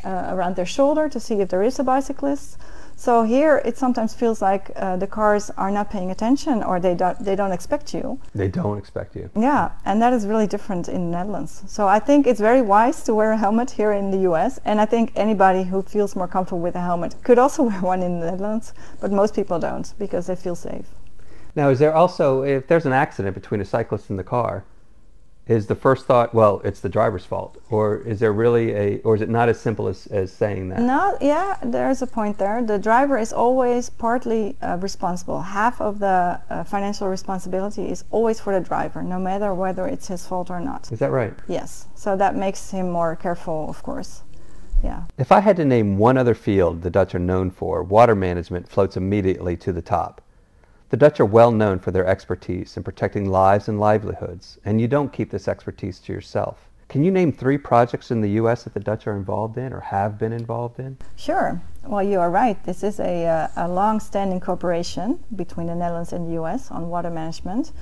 uh, 0.03 0.29
around 0.29 0.55
their 0.55 0.65
shoulder 0.65 1.09
to 1.09 1.19
see 1.19 1.35
if 1.35 1.49
there 1.49 1.63
is 1.63 1.79
a 1.79 1.83
bicyclist. 1.83 2.57
So 2.97 3.23
here 3.23 3.61
it 3.65 3.77
sometimes 3.77 4.13
feels 4.13 4.41
like 4.41 4.71
uh, 4.75 4.95
the 4.95 5.07
cars 5.07 5.51
are 5.57 5.69
not 5.69 5.89
paying 5.89 6.11
attention 6.11 6.63
or 6.63 6.79
they 6.79 6.95
don't, 6.95 7.19
they 7.19 7.35
don't 7.35 7.51
expect 7.51 7.93
you. 7.93 8.19
They 8.33 8.47
don't 8.47 8.77
expect 8.77 9.15
you. 9.15 9.29
Yeah, 9.35 9.71
and 9.83 10.01
that 10.01 10.13
is 10.13 10.25
really 10.25 10.47
different 10.47 10.87
in 10.87 11.11
the 11.11 11.17
Netherlands. 11.17 11.63
So 11.67 11.87
I 11.87 11.99
think 11.99 12.25
it's 12.25 12.39
very 12.39 12.61
wise 12.61 13.03
to 13.03 13.13
wear 13.13 13.33
a 13.33 13.37
helmet 13.37 13.71
here 13.71 13.91
in 13.91 14.11
the 14.11 14.19
US. 14.31 14.59
And 14.63 14.79
I 14.79 14.85
think 14.85 15.11
anybody 15.15 15.63
who 15.63 15.81
feels 15.81 16.15
more 16.15 16.27
comfortable 16.27 16.61
with 16.61 16.75
a 16.75 16.81
helmet 16.81 17.15
could 17.23 17.37
also 17.37 17.63
wear 17.69 17.81
one 17.81 18.01
in 18.01 18.21
the 18.21 18.31
Netherlands, 18.31 18.73
but 19.01 19.11
most 19.11 19.35
people 19.35 19.59
don't 19.59 19.93
because 19.99 20.27
they 20.27 20.35
feel 20.35 20.55
safe. 20.55 20.87
Now, 21.55 21.69
is 21.69 21.79
there 21.79 21.93
also, 21.93 22.43
if 22.43 22.67
there's 22.67 22.85
an 22.85 22.93
accident 22.93 23.33
between 23.33 23.61
a 23.61 23.65
cyclist 23.65 24.09
and 24.09 24.19
the 24.19 24.23
car, 24.23 24.65
is 25.47 25.67
the 25.67 25.75
first 25.75 26.05
thought, 26.05 26.33
well, 26.33 26.59
it's 26.63 26.79
the 26.79 26.89
driver's 26.89 27.23
fault? 27.23 27.61
Or 27.69 27.97
is 27.97 28.19
there 28.19 28.33
really 28.33 28.73
a, 28.73 28.99
or 29.01 29.15
is 29.15 29.21
it 29.21 29.29
not 29.29 29.47
as 29.47 29.59
simple 29.59 29.87
as, 29.87 30.07
as 30.07 30.33
saying 30.33 30.69
that? 30.69 30.81
No, 30.81 31.17
yeah, 31.21 31.57
there's 31.63 32.01
a 32.01 32.07
point 32.07 32.39
there. 32.39 32.63
The 32.63 32.79
driver 32.79 33.17
is 33.17 33.31
always 33.31 33.89
partly 33.89 34.57
uh, 34.61 34.77
responsible. 34.81 35.41
Half 35.41 35.79
of 35.79 35.99
the 35.99 36.41
uh, 36.49 36.63
financial 36.63 37.07
responsibility 37.07 37.89
is 37.89 38.03
always 38.09 38.39
for 38.39 38.59
the 38.59 38.65
driver, 38.65 39.03
no 39.03 39.19
matter 39.19 39.53
whether 39.53 39.85
it's 39.85 40.07
his 40.07 40.25
fault 40.25 40.49
or 40.49 40.59
not. 40.59 40.91
Is 40.91 40.99
that 40.99 41.11
right? 41.11 41.33
Yes. 41.47 41.85
So 41.93 42.17
that 42.17 42.35
makes 42.35 42.71
him 42.71 42.89
more 42.89 43.15
careful, 43.15 43.69
of 43.69 43.83
course. 43.83 44.23
Yeah. 44.83 45.03
If 45.17 45.31
I 45.31 45.39
had 45.41 45.57
to 45.57 45.65
name 45.65 45.97
one 45.97 46.17
other 46.17 46.35
field 46.35 46.81
the 46.81 46.89
Dutch 46.89 47.13
are 47.13 47.19
known 47.19 47.51
for, 47.51 47.83
water 47.83 48.15
management 48.15 48.67
floats 48.67 48.97
immediately 48.97 49.55
to 49.57 49.71
the 49.71 49.81
top. 49.81 50.21
The 50.95 50.99
Dutch 51.09 51.19
are 51.19 51.25
well 51.25 51.51
known 51.51 51.79
for 51.79 51.91
their 51.91 52.07
expertise 52.07 52.77
in 52.77 52.83
protecting 52.83 53.29
lives 53.29 53.67
and 53.67 53.81
livelihoods, 53.81 54.59
and 54.63 54.79
you 54.79 54.87
don't 54.87 55.11
keep 55.11 55.29
this 55.29 55.49
expertise 55.49 55.99
to 55.99 56.13
yourself. 56.13 56.69
Can 56.87 57.03
you 57.03 57.11
name 57.11 57.33
three 57.33 57.57
projects 57.57 58.11
in 58.11 58.21
the 58.21 58.29
U.S. 58.39 58.63
that 58.63 58.73
the 58.73 58.79
Dutch 58.79 59.05
are 59.05 59.17
involved 59.17 59.57
in 59.57 59.73
or 59.73 59.81
have 59.81 60.17
been 60.17 60.31
involved 60.31 60.79
in? 60.79 60.97
Sure. 61.17 61.61
Well, 61.83 62.01
you 62.01 62.21
are 62.21 62.31
right. 62.31 62.63
This 62.63 62.81
is 62.81 63.01
a, 63.01 63.25
uh, 63.27 63.47
a 63.57 63.67
long-standing 63.67 64.39
cooperation 64.39 65.21
between 65.35 65.67
the 65.67 65.75
Netherlands 65.75 66.13
and 66.13 66.29
the 66.29 66.35
U.S. 66.35 66.71
on 66.71 66.87
water 66.87 67.09
management. 67.09 67.73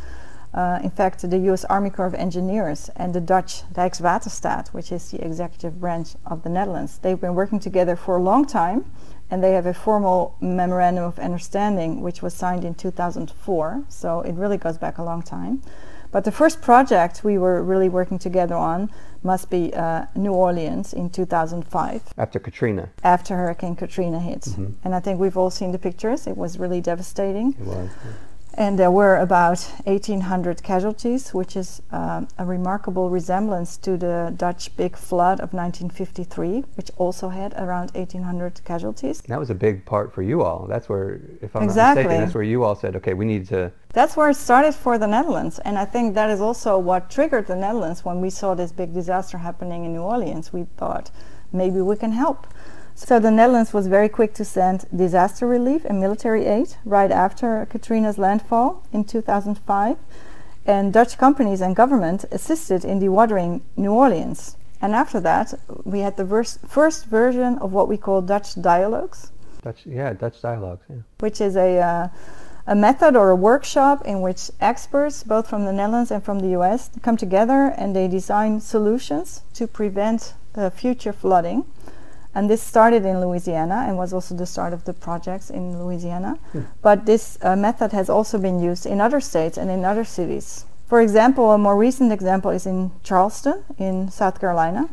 Uh, 0.52 0.80
in 0.84 0.90
fact, 0.90 1.30
the 1.30 1.38
U.S. 1.38 1.66
Army 1.66 1.92
Corps 1.92 2.08
of 2.08 2.16
Engineers 2.16 2.90
and 2.96 3.14
the 3.14 3.22
Dutch 3.22 3.62
Rijkswaterstaat, 3.74 4.70
which 4.70 4.92
is 4.92 5.12
the 5.12 5.24
executive 5.24 5.80
branch 5.80 6.16
of 6.26 6.42
the 6.42 6.50
Netherlands, 6.50 6.98
they've 6.98 7.22
been 7.22 7.36
working 7.36 7.60
together 7.60 7.96
for 7.96 8.18
a 8.18 8.22
long 8.24 8.44
time 8.44 8.92
and 9.34 9.44
they 9.44 9.54
have 9.54 9.66
a 9.66 9.74
formal 9.74 10.36
memorandum 10.42 11.04
of 11.04 11.18
understanding 11.18 12.02
which 12.02 12.22
was 12.22 12.36
signed 12.36 12.64
in 12.64 12.76
2004 12.76 13.84
so 13.90 14.22
it 14.22 14.34
really 14.36 14.58
goes 14.58 14.78
back 14.78 15.00
a 15.00 15.04
long 15.04 15.24
time. 15.24 15.60
But 16.12 16.24
the 16.24 16.32
first 16.32 16.62
project 16.62 17.24
we 17.24 17.40
were 17.40 17.64
really 17.64 17.90
working 17.90 18.20
together 18.20 18.54
on 18.54 18.92
must 19.24 19.50
be 19.50 19.74
uh, 19.74 20.06
New 20.16 20.34
Orleans 20.34 20.94
in 20.94 21.10
2005 21.10 22.14
after 22.16 22.38
Katrina. 22.38 22.92
After 23.04 23.36
Hurricane 23.36 23.76
Katrina 23.76 24.20
hit 24.20 24.42
mm-hmm. 24.42 24.74
and 24.84 24.94
I 24.94 25.00
think 25.00 25.20
we've 25.20 25.36
all 25.36 25.50
seen 25.50 25.72
the 25.72 25.80
pictures. 25.80 26.28
It 26.28 26.38
was 26.38 26.60
really 26.60 26.80
devastating. 26.80 27.56
It 27.60 27.66
was 27.66 27.90
yeah. 28.06 28.12
And 28.56 28.78
there 28.78 28.92
were 28.92 29.18
about 29.18 29.60
1,800 29.86 30.62
casualties, 30.62 31.34
which 31.34 31.56
is 31.56 31.82
uh, 31.92 32.26
a 32.38 32.46
remarkable 32.46 33.10
resemblance 33.10 33.78
to 33.78 33.98
the 33.98 34.34
Dutch 34.38 34.76
big 34.78 34.96
flood 34.96 35.40
of 35.40 35.54
1953, 35.54 36.64
which 36.76 36.92
also 36.98 37.30
had 37.30 37.54
around 37.58 37.92
1,800 37.92 38.64
casualties. 38.64 39.22
That 39.22 39.40
was 39.40 39.50
a 39.50 39.56
big 39.56 39.86
part 39.86 40.14
for 40.14 40.22
you 40.22 40.44
all. 40.44 40.68
That's 40.68 40.88
where, 40.88 41.20
if 41.42 41.56
I'm 41.56 41.64
exactly. 41.64 42.04
not 42.04 42.10
mistaken, 42.10 42.22
that's 42.26 42.36
where 42.36 42.44
you 42.44 42.64
all 42.64 42.76
said, 42.76 42.96
okay, 42.98 43.16
we 43.16 43.26
need 43.26 43.48
to. 43.50 43.72
That's 43.92 44.16
where 44.16 44.30
it 44.30 44.36
started 44.36 44.74
for 44.74 45.00
the 45.00 45.08
Netherlands. 45.08 45.58
And 45.60 45.78
I 45.80 45.86
think 45.86 46.14
that 46.14 46.30
is 46.30 46.40
also 46.40 46.78
what 46.78 47.10
triggered 47.10 47.48
the 47.48 47.56
Netherlands 47.56 48.06
when 48.06 48.22
we 48.22 48.30
saw 48.30 48.54
this 48.54 48.72
big 48.72 48.94
disaster 48.94 49.40
happening 49.40 49.86
in 49.86 49.94
New 49.94 50.02
Orleans. 50.02 50.54
We 50.54 50.66
thought, 50.78 51.10
maybe 51.52 51.82
we 51.82 51.96
can 51.96 52.12
help. 52.12 52.48
So 52.96 53.20
the 53.20 53.32
Netherlands 53.32 53.74
was 53.74 53.88
very 53.88 54.08
quick 54.08 54.34
to 54.36 54.46
send 54.46 54.86
disaster 54.96 55.48
relief 55.48 55.84
and 55.86 56.00
military 56.00 56.46
aid 56.46 56.76
right 56.86 57.12
after 57.12 57.66
Katrina's 57.70 58.18
landfall 58.18 58.84
in 58.94 59.04
2005. 59.04 59.98
And 60.66 60.94
Dutch 60.94 61.18
companies 61.18 61.60
and 61.60 61.76
government 61.76 62.24
assisted 62.32 62.86
in 62.86 63.00
dewatering 63.00 63.62
New 63.76 63.92
Orleans. 63.92 64.56
And 64.80 64.94
after 64.94 65.20
that, 65.22 65.54
we 65.84 66.00
had 66.00 66.18
the 66.18 66.24
vers- 66.24 66.60
first 66.68 67.06
version 67.06 67.58
of 67.60 67.74
what 67.74 67.90
we 67.90 67.98
call 67.98 68.22
Dutch 68.22 68.62
dialogues. 68.62 69.32
Dutch, 69.62 69.86
yeah, 69.86 70.14
Dutch 70.14 70.42
dialogues, 70.42 70.84
yeah. 70.90 70.98
Which 71.20 71.42
is 71.42 71.56
a, 71.56 71.80
uh, 71.80 72.08
a 72.68 72.76
method 72.76 73.16
or 73.16 73.30
a 73.30 73.36
workshop 73.36 74.06
in 74.06 74.22
which 74.22 74.52
experts, 74.62 75.24
both 75.24 75.50
from 75.50 75.66
the 75.66 75.74
Netherlands 75.74 76.12
and 76.12 76.24
from 76.24 76.40
the 76.40 76.50
US, 76.60 76.90
come 77.02 77.18
together 77.18 77.74
and 77.78 77.96
they 77.96 78.08
design 78.08 78.62
solutions 78.62 79.42
to 79.54 79.68
prevent 79.68 80.34
uh, 80.56 80.70
future 80.70 81.14
flooding. 81.14 81.66
And 82.36 82.50
this 82.50 82.62
started 82.62 83.06
in 83.06 83.22
Louisiana 83.22 83.86
and 83.88 83.98
was 83.98 84.14
also 84.14 84.36
the 84.36 84.46
start 84.46 84.74
of 84.74 84.86
the 84.86 84.94
projects 84.94 85.50
in 85.50 85.84
Louisiana. 85.84 86.40
Hmm. 86.52 86.62
But 86.82 87.06
this 87.06 87.38
uh, 87.42 87.56
method 87.56 87.92
has 87.92 88.10
also 88.10 88.40
been 88.40 88.60
used 88.60 88.86
in 88.86 89.00
other 89.00 89.20
states 89.20 89.58
and 89.58 89.70
in 89.70 89.86
other 89.86 90.04
cities. 90.04 90.66
For 90.88 91.02
example, 91.02 91.52
a 91.52 91.58
more 91.58 91.78
recent 91.78 92.12
example 92.12 92.52
is 92.52 92.66
in 92.66 92.92
Charleston 93.04 93.64
in 93.78 94.10
South 94.10 94.40
Carolina. 94.40 94.90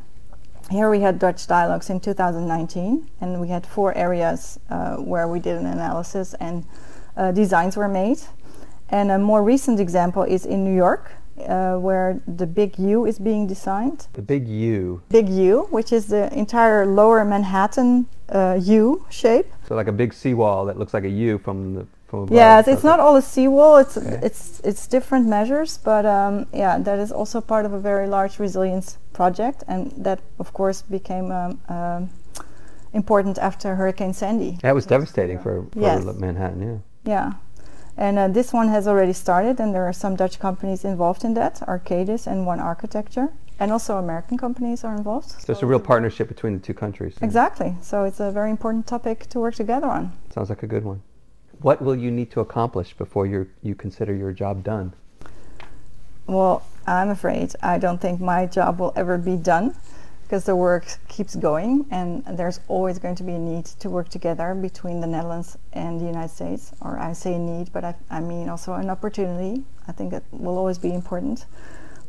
Here 0.71 0.89
we 0.89 1.01
had 1.01 1.19
Dutch 1.19 1.47
dialogues 1.47 1.91
in 1.91 1.99
2019, 1.99 3.11
and 3.21 3.41
we 3.41 3.49
had 3.49 3.67
four 3.67 3.93
areas 3.97 4.61
uh, 4.71 4.97
where 4.97 5.27
we 5.27 5.41
did 5.41 5.57
an 5.57 5.67
analysis 5.67 6.35
and 6.35 6.65
uh, 7.17 7.33
designs 7.33 7.77
were 7.77 7.89
made. 7.89 8.21
And 8.89 9.11
a 9.11 9.19
more 9.19 9.43
recent 9.43 9.81
example 9.81 10.23
is 10.23 10.47
in 10.47 10.65
New 10.65 10.75
York, 10.75 11.13
uh, 11.47 11.79
where 11.79 12.21
the 12.27 12.47
big 12.47 12.79
U 12.79 13.07
is 13.07 13.19
being 13.19 13.47
designed. 13.47 14.07
The 14.13 14.23
big 14.23 14.49
U. 14.49 15.03
Big 15.09 15.29
U, 15.29 15.67
which 15.71 15.93
is 15.93 16.07
the 16.07 16.33
entire 16.37 16.87
lower 16.87 17.25
Manhattan 17.25 18.07
uh, 18.29 18.59
U 18.61 19.05
shape. 19.11 19.47
So 19.67 19.75
like 19.75 19.89
a 19.89 19.93
big 19.93 20.13
seawall 20.13 20.65
that 20.67 20.79
looks 20.79 20.95
like 20.95 21.05
a 21.05 21.09
U 21.09 21.39
from 21.39 21.75
the 21.75 21.87
from 22.11 22.21
above. 22.21 22.35
Yes, 22.35 22.69
it's 22.69 22.85
not 22.85 23.01
all 23.01 23.17
a 23.17 23.23
seawall. 23.23 23.79
It's 23.79 23.97
okay. 23.97 24.21
it's 24.23 24.61
it's 24.65 24.87
different 24.87 25.27
measures, 25.27 25.79
but 25.79 26.05
um, 26.05 26.47
yeah, 26.53 26.79
that 26.79 26.99
is 26.99 27.13
also 27.13 27.41
part 27.41 27.65
of 27.65 27.73
a 27.73 27.79
very 27.79 28.07
large 28.07 28.39
resilience 28.39 28.99
project, 29.13 29.65
and 29.69 29.93
that 29.97 30.21
of 30.39 30.53
course 30.53 30.83
became 30.83 31.31
um, 31.31 31.61
um, 31.69 32.11
important 32.93 33.39
after 33.39 33.77
Hurricane 33.77 34.13
Sandy. 34.13 34.59
That 34.63 34.75
was 34.75 34.87
devastating 34.87 35.39
for, 35.39 35.67
for 35.73 35.81
yes. 35.81 36.05
Manhattan. 36.19 36.61
Yeah. 36.63 36.79
Yeah. 37.05 37.33
And 37.97 38.19
uh, 38.19 38.29
this 38.29 38.53
one 38.53 38.69
has 38.69 38.89
already 38.89 39.13
started, 39.13 39.61
and 39.61 39.75
there 39.75 39.85
are 39.85 39.93
some 39.93 40.17
Dutch 40.17 40.39
companies 40.39 40.85
involved 40.85 41.25
in 41.25 41.35
that, 41.35 41.57
Arcadis 41.69 42.27
and 42.27 42.47
One 42.47 42.61
Architecture. 42.61 43.29
And 43.59 43.71
also 43.71 43.99
American 43.99 44.39
companies 44.39 44.85
are 44.85 44.97
involved. 44.97 45.31
So, 45.31 45.39
so 45.41 45.53
it's 45.53 45.63
a 45.63 45.67
real 45.67 45.81
partnership 45.81 46.29
between 46.29 46.55
the 46.55 46.61
two 46.61 46.73
countries. 46.73 47.17
Exactly. 47.21 47.77
So 47.83 48.05
it's 48.05 48.19
a 48.19 48.31
very 48.31 48.51
important 48.51 48.87
topic 48.87 49.27
to 49.29 49.39
work 49.39 49.55
together 49.55 49.87
on. 49.87 50.13
Sounds 50.35 50.49
like 50.49 50.63
a 50.63 50.67
good 50.67 50.85
one. 50.85 51.03
What 51.61 51.83
will 51.83 51.97
you 51.97 52.11
need 52.11 52.31
to 52.31 52.41
accomplish 52.41 52.95
before 52.95 53.27
you 53.27 53.49
you 53.63 53.75
consider 53.75 54.15
your 54.15 54.33
job 54.33 54.65
done? 54.65 54.95
Well, 56.27 56.63
I'm 56.87 57.11
afraid 57.11 57.55
I 57.63 57.77
don't 57.77 58.01
think 58.01 58.19
my 58.19 58.47
job 58.47 58.81
will 58.81 58.95
ever 58.97 59.19
be 59.19 59.37
done 59.37 59.75
because 60.31 60.45
the 60.45 60.55
work 60.55 60.87
keeps 61.09 61.35
going 61.35 61.85
and 61.91 62.25
there's 62.39 62.61
always 62.69 63.01
going 63.01 63.17
to 63.17 63.25
be 63.25 63.33
a 63.33 63.39
need 63.39 63.65
to 63.65 63.91
work 63.91 64.09
together 64.09 64.55
between 64.55 65.01
the 65.01 65.07
Netherlands 65.09 65.59
and 65.73 66.01
the 66.01 66.05
United 66.05 66.29
States. 66.29 66.71
Or 66.81 67.01
I 67.01 67.15
say 67.15 67.37
need, 67.37 67.73
but 67.73 67.83
I, 67.83 67.97
I 68.09 68.21
mean 68.21 68.49
also 68.49 68.75
an 68.75 68.91
opportunity. 68.91 69.65
I 69.89 69.93
think 69.93 70.13
it 70.13 70.23
will 70.31 70.57
always 70.57 70.79
be 70.79 70.95
important. 70.95 71.47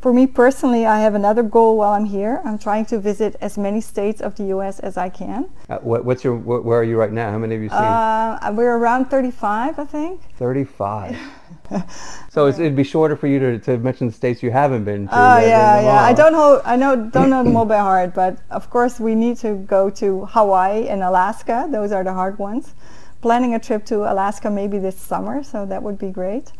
For 0.01 0.13
me 0.13 0.27
personally, 0.27 0.85
I 0.85 0.99
have 0.99 1.15
another 1.15 1.41
goal 1.41 1.77
while 1.77 1.93
I'm 1.93 2.05
here. 2.05 2.41
I'm 2.45 2.59
trying 2.59 2.85
to 2.87 2.99
visit 2.99 3.37
as 3.41 3.57
many 3.57 3.81
states 3.81 4.21
of 4.21 4.35
the 4.35 4.43
U.S. 4.55 4.79
as 4.81 4.97
I 4.97 5.09
can. 5.09 5.49
Uh, 5.67 5.79
what, 5.79 6.05
what's 6.05 6.23
your? 6.23 6.35
where 6.37 6.77
are 6.77 6.83
you 6.83 6.97
right 6.97 7.11
now? 7.11 7.31
How 7.31 7.39
many 7.39 7.55
have 7.55 7.63
you 7.63 7.69
seen? 7.69 7.79
Uh, 7.79 8.53
we're 8.53 8.77
around 8.77 9.05
35, 9.05 9.79
I 9.79 9.85
think. 9.85 10.21
35. 10.37 11.17
so 12.29 12.47
it'd 12.47 12.75
be 12.75 12.83
shorter 12.83 13.15
for 13.15 13.27
you 13.27 13.39
to, 13.39 13.59
to 13.59 13.77
mention 13.77 14.07
the 14.07 14.13
states 14.13 14.43
you 14.43 14.51
haven't 14.51 14.83
been 14.83 15.07
to. 15.07 15.13
Oh 15.13 15.39
yeah, 15.39 15.81
yeah. 15.81 16.01
I 16.01 16.13
don't 16.13 16.33
know. 16.33 16.61
I 16.65 16.75
know 16.75 16.95
don't 16.95 17.29
know 17.29 17.43
them 17.43 17.55
all 17.55 17.65
by 17.65 17.77
heart, 17.77 18.13
but 18.13 18.37
of 18.49 18.69
course 18.69 18.99
we 18.99 19.15
need 19.15 19.37
to 19.37 19.55
go 19.55 19.89
to 19.91 20.25
Hawaii 20.25 20.87
and 20.87 21.01
Alaska. 21.03 21.67
Those 21.69 21.91
are 21.91 22.03
the 22.03 22.13
hard 22.13 22.37
ones. 22.39 22.73
Planning 23.21 23.53
a 23.53 23.59
trip 23.59 23.85
to 23.85 24.11
Alaska 24.11 24.49
maybe 24.49 24.79
this 24.79 24.97
summer, 24.97 25.43
so 25.43 25.65
that 25.65 25.83
would 25.83 25.97
be 25.97 26.09
great. 26.09 26.51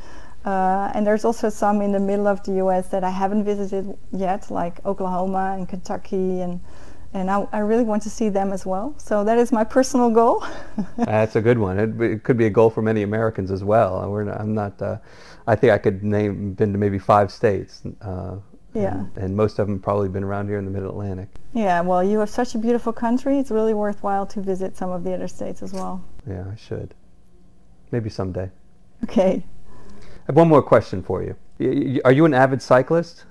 Uh, 0.46 0.92
and 0.96 1.06
there's 1.06 1.24
also 1.24 1.50
some 1.50 1.82
in 1.82 1.92
the 1.92 2.00
middle 2.00 2.28
of 2.28 2.44
the 2.44 2.54
U.S. 2.54 2.88
that 2.90 3.04
I 3.04 3.12
haven't 3.12 3.44
visited 3.44 3.98
yet, 4.12 4.50
like 4.50 4.84
Oklahoma 4.86 5.56
and 5.58 5.70
Kentucky 5.70 6.42
and 6.42 6.60
and 7.14 7.30
I, 7.30 7.48
I, 7.52 7.60
really 7.60 7.84
want 7.84 8.04
to 8.04 8.10
see 8.10 8.30
them 8.30 8.54
as 8.54 8.66
well. 8.66 8.96
So 8.98 9.24
that 9.24 9.38
is 9.38 9.52
my 9.52 9.64
personal 9.64 10.10
goal. 10.10 10.46
That's 10.98 11.36
a 11.36 11.42
good 11.42 11.58
one. 11.58 11.78
It, 11.78 12.02
it, 12.02 12.24
could 12.24 12.38
be 12.38 12.46
a 12.46 12.50
goal 12.50 12.70
for 12.70 12.82
many 12.82 13.04
Americans 13.04 13.52
as 13.52 13.64
well. 13.64 14.02
Not, 14.24 14.40
I'm 14.40 14.54
not. 14.54 14.82
Uh, 14.82 14.98
I 15.48 15.56
think 15.56 15.74
I 15.74 15.78
could 15.78 16.04
name 16.04 16.54
been 16.54 16.72
to 16.72 16.78
maybe 16.78 17.00
five 17.00 17.32
states. 17.32 17.82
Uh, 18.02 18.38
yeah. 18.74 18.94
And, 18.94 19.18
and, 19.18 19.36
most 19.36 19.60
of 19.60 19.68
them 19.68 19.80
probably 19.80 20.08
been 20.08 20.24
around 20.24 20.48
here 20.48 20.58
in 20.58 20.66
the 20.66 20.72
Mid 20.72 20.84
Atlantic. 20.84 21.28
Yeah. 21.54 21.82
Well, 21.82 22.04
you 22.04 22.20
have 22.20 22.30
such 22.30 22.56
a 22.56 22.58
beautiful 22.58 22.94
country. 22.94 23.38
It's 23.40 23.52
really 23.52 23.74
worthwhile 23.74 24.26
to 24.28 24.42
visit 24.42 24.78
some 24.78 24.92
of 24.92 25.04
the 25.04 25.14
other 25.14 25.28
states 25.28 25.62
as 25.62 25.74
well. 25.74 26.04
Yeah, 26.28 26.46
I 26.52 26.56
should. 26.56 26.94
Maybe 27.92 28.10
someday. 28.10 28.50
Okay. 29.04 29.44
I 30.00 30.04
have 30.28 30.36
one 30.38 30.48
more 30.48 30.62
question 30.62 31.04
for 31.04 31.24
you. 31.24 31.36
Are 32.06 32.12
you 32.12 32.24
an 32.26 32.34
avid 32.34 32.62
cyclist? 32.62 33.26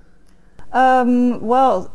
Um, 0.72 1.40
well, 1.40 1.92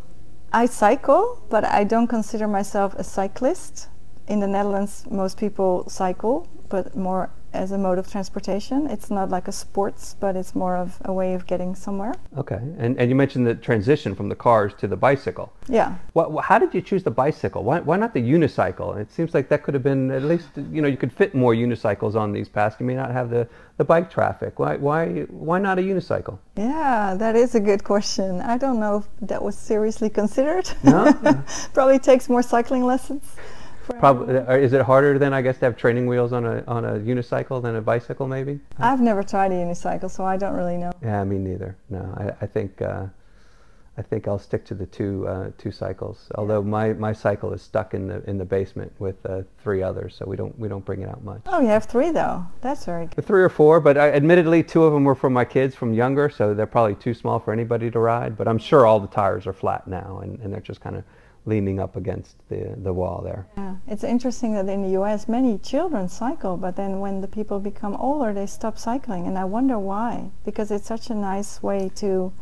I 0.55 0.67
cycle, 0.67 1.43
but 1.49 1.65
I 1.65 1.83
don't 1.83 2.07
consider 2.07 2.47
myself 2.47 2.95
a 2.95 3.03
cyclist. 3.03 3.89
In 4.25 4.39
the 4.39 4.47
Netherlands, 4.47 5.05
most 5.11 5.37
people 5.37 5.83
cycle, 5.89 6.47
but 6.69 6.95
more 6.95 7.29
as 7.55 7.71
a 7.71 7.77
mode 7.77 7.97
of 7.97 8.11
transportation. 8.11 8.87
It's 8.87 9.09
not 9.09 9.29
like 9.29 9.47
a 9.47 9.51
sports, 9.51 10.15
but 10.19 10.35
it's 10.35 10.53
more 10.53 10.75
of 10.75 10.97
a 11.05 11.13
way 11.13 11.33
of 11.33 11.47
getting 11.47 11.75
somewhere. 11.75 12.13
Okay, 12.37 12.59
and 12.77 12.99
and 12.99 13.09
you 13.09 13.15
mentioned 13.15 13.47
the 13.47 13.55
transition 13.55 14.13
from 14.15 14.29
the 14.29 14.35
cars 14.35 14.73
to 14.81 14.87
the 14.87 14.95
bicycle. 14.95 15.51
Yeah. 15.67 15.95
What, 16.13 16.45
how 16.45 16.59
did 16.59 16.73
you 16.73 16.81
choose 16.81 17.03
the 17.03 17.11
bicycle? 17.11 17.63
Why, 17.63 17.79
why 17.79 17.97
not 17.97 18.13
the 18.13 18.21
unicycle? 18.21 18.97
It 18.97 19.11
seems 19.11 19.33
like 19.33 19.49
that 19.49 19.63
could 19.63 19.73
have 19.73 19.83
been 19.83 20.11
at 20.11 20.23
least 20.23 20.49
you 20.71 20.81
know 20.81 20.87
you 20.87 20.97
could 20.97 21.13
fit 21.13 21.33
more 21.33 21.53
unicycles 21.53 22.15
on 22.15 22.31
these 22.33 22.49
paths. 22.49 22.75
You 22.79 22.85
may 22.85 22.95
not 22.95 23.11
have 23.11 23.29
the, 23.29 23.47
the 23.77 23.85
bike 23.85 24.11
traffic. 24.11 24.59
Why 24.59 24.75
why 24.77 25.23
why 25.49 25.59
not 25.59 25.79
a 25.79 25.81
unicycle? 25.81 26.37
Yeah, 26.57 27.15
that 27.17 27.35
is 27.35 27.55
a 27.55 27.59
good 27.59 27.83
question. 27.83 28.41
I 28.41 28.57
don't 28.57 28.79
know 28.79 28.97
if 28.97 29.27
that 29.27 29.41
was 29.41 29.57
seriously 29.57 30.09
considered. 30.09 30.69
No. 30.83 31.13
Probably 31.73 31.99
takes 31.99 32.29
more 32.29 32.43
cycling 32.43 32.83
lessons. 32.83 33.23
Probably, 33.99 34.37
uh, 34.37 34.55
is 34.55 34.73
it 34.73 34.81
harder 34.81 35.17
then, 35.19 35.33
I 35.33 35.41
guess, 35.41 35.57
to 35.59 35.65
have 35.65 35.77
training 35.77 36.07
wheels 36.07 36.33
on 36.33 36.45
a 36.45 36.63
on 36.67 36.85
a 36.85 36.93
unicycle 36.93 37.61
than 37.61 37.75
a 37.75 37.81
bicycle, 37.81 38.27
maybe? 38.27 38.59
I've 38.79 39.01
never 39.01 39.23
tried 39.23 39.51
a 39.51 39.55
unicycle, 39.55 40.09
so 40.09 40.23
I 40.23 40.37
don't 40.37 40.55
really 40.55 40.77
know. 40.77 40.91
Yeah, 41.01 41.23
me 41.23 41.37
neither. 41.37 41.77
No, 41.89 42.13
I, 42.17 42.43
I 42.43 42.47
think 42.47 42.81
uh, 42.81 43.05
I 43.97 44.01
think 44.01 44.27
I'll 44.27 44.39
stick 44.39 44.65
to 44.65 44.73
the 44.75 44.85
two 44.85 45.27
uh, 45.27 45.51
two 45.57 45.71
cycles. 45.71 46.29
Although 46.35 46.61
my, 46.61 46.93
my 46.93 47.13
cycle 47.13 47.53
is 47.53 47.61
stuck 47.61 47.93
in 47.93 48.07
the 48.07 48.23
in 48.29 48.37
the 48.37 48.45
basement 48.45 48.91
with 48.99 49.23
uh, 49.25 49.43
three 49.59 49.81
others, 49.81 50.15
so 50.15 50.25
we 50.25 50.35
don't 50.35 50.57
we 50.59 50.67
don't 50.67 50.83
bring 50.83 51.01
it 51.01 51.09
out 51.09 51.23
much. 51.23 51.41
Oh, 51.45 51.61
you 51.61 51.67
have 51.67 51.85
three 51.85 52.11
though. 52.11 52.45
That's 52.61 52.85
very 52.85 53.07
good. 53.07 53.25
Three 53.25 53.43
or 53.43 53.49
four, 53.49 53.79
but 53.79 53.97
I, 53.97 54.11
admittedly, 54.11 54.63
two 54.63 54.83
of 54.83 54.93
them 54.93 55.05
were 55.05 55.15
for 55.15 55.29
my 55.29 55.45
kids 55.45 55.75
from 55.75 55.93
younger, 55.93 56.29
so 56.29 56.53
they're 56.53 56.65
probably 56.65 56.95
too 56.95 57.13
small 57.13 57.39
for 57.39 57.53
anybody 57.53 57.89
to 57.91 57.99
ride. 57.99 58.35
But 58.37 58.47
I'm 58.47 58.57
sure 58.57 58.85
all 58.85 58.99
the 58.99 59.07
tires 59.07 59.47
are 59.47 59.53
flat 59.53 59.87
now, 59.87 60.19
and, 60.21 60.39
and 60.41 60.51
they're 60.51 60.59
just 60.59 60.81
kind 60.81 60.97
of 60.97 61.03
leaning 61.45 61.79
up 61.79 61.95
against 61.95 62.35
the, 62.49 62.75
the 62.77 62.91
wall 62.91 63.21
there. 63.23 63.47
Yeah, 63.57 63.75
it's 63.87 64.03
interesting 64.03 64.53
that 64.53 64.67
in 64.67 64.81
the 64.81 64.89
U.S. 64.89 65.27
many 65.27 65.57
children 65.59 66.09
cycle, 66.09 66.57
but 66.57 66.75
then 66.75 66.99
when 66.99 67.21
the 67.21 67.27
people 67.27 67.59
become 67.59 67.95
older, 67.95 68.33
they 68.33 68.47
stop 68.47 68.77
cycling, 68.77 69.27
and 69.27 69.37
I 69.37 69.45
wonder 69.45 69.77
why. 69.77 70.31
Because 70.43 70.71
it's 70.71 70.87
such 70.87 71.09
a 71.09 71.15
nice 71.15 71.61
way 71.61 71.91
to 71.95 72.33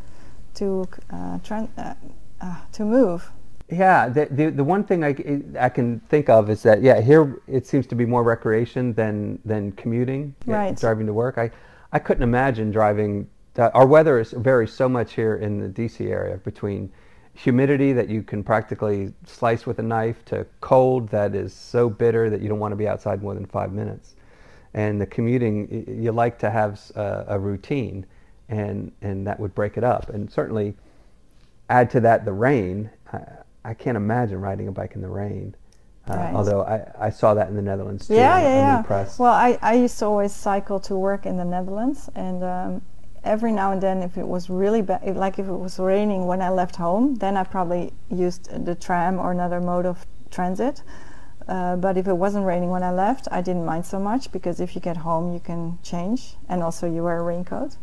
to 0.54 0.88
uh, 1.12 1.38
uh, 1.50 1.94
uh, 2.40 2.56
to 2.72 2.84
move. 2.84 3.30
Yeah, 3.70 4.08
the, 4.08 4.26
the 4.26 4.50
the 4.50 4.64
one 4.64 4.84
thing 4.84 5.04
I, 5.04 5.14
I 5.58 5.68
can 5.68 6.00
think 6.08 6.28
of 6.28 6.50
is 6.50 6.62
that 6.62 6.82
yeah 6.82 7.00
here 7.00 7.40
it 7.46 7.66
seems 7.66 7.86
to 7.88 7.94
be 7.94 8.04
more 8.04 8.22
recreation 8.22 8.92
than 8.94 9.38
than 9.44 9.72
commuting, 9.72 10.34
right. 10.46 10.76
driving 10.76 11.06
to 11.06 11.12
work. 11.12 11.38
I 11.38 11.50
I 11.92 11.98
couldn't 11.98 12.22
imagine 12.22 12.70
driving. 12.70 13.28
Uh, 13.56 13.70
our 13.72 13.86
weather 13.86 14.18
is 14.18 14.32
varies 14.32 14.72
so 14.72 14.88
much 14.88 15.14
here 15.14 15.36
in 15.36 15.60
the 15.60 15.68
DC 15.68 16.08
area 16.10 16.38
between 16.38 16.90
humidity 17.34 17.92
that 17.92 18.08
you 18.08 18.22
can 18.22 18.42
practically 18.42 19.12
slice 19.26 19.66
with 19.66 19.78
a 19.78 19.82
knife 19.82 20.24
to 20.26 20.46
cold 20.60 21.08
that 21.10 21.34
is 21.34 21.52
so 21.52 21.90
bitter 21.90 22.30
that 22.30 22.40
you 22.40 22.48
don't 22.48 22.60
want 22.60 22.72
to 22.72 22.76
be 22.76 22.88
outside 22.88 23.22
more 23.22 23.34
than 23.34 23.44
five 23.46 23.72
minutes. 23.72 24.14
And 24.72 25.00
the 25.00 25.06
commuting, 25.06 25.84
you 26.02 26.12
like 26.12 26.38
to 26.40 26.50
have 26.50 26.80
a, 26.96 27.24
a 27.28 27.38
routine, 27.38 28.06
and, 28.48 28.92
and 29.02 29.26
that 29.26 29.38
would 29.38 29.54
break 29.54 29.76
it 29.76 29.84
up. 29.84 30.08
And 30.08 30.30
certainly, 30.30 30.74
add 31.70 31.90
to 31.90 32.00
that 32.00 32.24
the 32.24 32.32
rain. 32.32 32.90
I, 33.12 33.20
I 33.64 33.74
can't 33.74 33.96
imagine 33.96 34.40
riding 34.40 34.68
a 34.68 34.72
bike 34.72 34.94
in 34.94 35.00
the 35.00 35.08
rain. 35.08 35.54
Uh, 36.08 36.14
right. 36.14 36.34
Although 36.34 36.62
I, 36.62 37.06
I 37.06 37.10
saw 37.10 37.34
that 37.34 37.48
in 37.48 37.56
the 37.56 37.62
Netherlands 37.62 38.08
too. 38.08 38.14
Yeah, 38.14 38.38
yeah, 38.40 38.82
yeah. 38.88 39.08
Well, 39.18 39.32
I, 39.32 39.58
I 39.62 39.74
used 39.74 39.98
to 40.00 40.06
always 40.06 40.34
cycle 40.34 40.78
to 40.80 40.96
work 40.96 41.24
in 41.24 41.36
the 41.36 41.44
Netherlands, 41.44 42.10
and 42.14 42.44
um, 42.44 42.82
every 43.24 43.52
now 43.52 43.72
and 43.72 43.82
then 43.82 44.02
if 44.02 44.16
it 44.16 44.26
was 44.26 44.48
really 44.48 44.82
bad 44.82 45.16
like 45.16 45.38
if 45.38 45.46
it 45.46 45.52
was 45.52 45.78
raining 45.78 46.26
when 46.26 46.40
i 46.42 46.48
left 46.48 46.76
home 46.76 47.14
then 47.16 47.36
i 47.36 47.42
probably 47.42 47.92
used 48.10 48.48
the 48.64 48.74
tram 48.74 49.18
or 49.18 49.32
another 49.32 49.60
mode 49.60 49.86
of 49.86 50.06
transit. 50.30 50.82
Uh, 51.46 51.76
but 51.76 51.98
if 51.98 52.08
it 52.08 52.14
wasn't 52.14 52.44
raining 52.44 52.70
when 52.70 52.82
i 52.82 52.90
left 52.90 53.28
i 53.30 53.40
didn't 53.42 53.64
mind 53.64 53.84
so 53.84 53.98
much 53.98 54.32
because 54.32 54.60
if 54.60 54.74
you 54.74 54.80
get 54.80 54.96
home 54.96 55.32
you 55.32 55.40
can 55.40 55.78
change 55.82 56.36
and 56.48 56.62
also 56.62 56.90
you 56.90 57.02
wear 57.02 57.20
a 57.20 57.22
raincoat. 57.22 57.76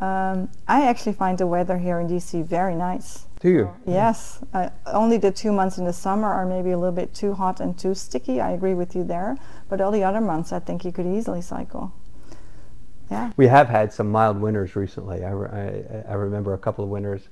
Um, 0.00 0.48
i 0.66 0.86
actually 0.86 1.12
find 1.12 1.38
the 1.38 1.46
weather 1.46 1.78
here 1.78 2.00
in 2.00 2.08
dc 2.08 2.44
very 2.44 2.74
nice. 2.74 3.26
Do 3.40 3.50
you? 3.50 3.70
Yes. 3.86 4.40
Uh, 4.52 4.70
only 4.86 5.16
the 5.16 5.30
two 5.30 5.52
months 5.52 5.78
in 5.78 5.84
the 5.84 5.92
summer 5.92 6.26
are 6.26 6.44
maybe 6.44 6.72
a 6.72 6.76
little 6.76 6.94
bit 6.94 7.14
too 7.14 7.34
hot 7.34 7.60
and 7.60 7.78
too 7.78 7.94
sticky. 7.94 8.40
I 8.40 8.50
agree 8.50 8.74
with 8.74 8.96
you 8.96 9.04
there. 9.04 9.36
But 9.68 9.80
all 9.80 9.92
the 9.92 10.02
other 10.02 10.20
months 10.20 10.52
i 10.52 10.58
think 10.58 10.84
you 10.84 10.90
could 10.90 11.06
easily 11.06 11.40
cycle 11.40 11.92
yeah. 13.10 13.32
We 13.36 13.46
have 13.46 13.68
had 13.68 13.92
some 13.92 14.10
mild 14.10 14.40
winters 14.40 14.76
recently. 14.76 15.24
I, 15.24 15.32
I, 15.32 16.04
I 16.08 16.14
remember 16.14 16.54
a 16.54 16.58
couple 16.58 16.84
of 16.84 16.90
winters, 16.90 17.28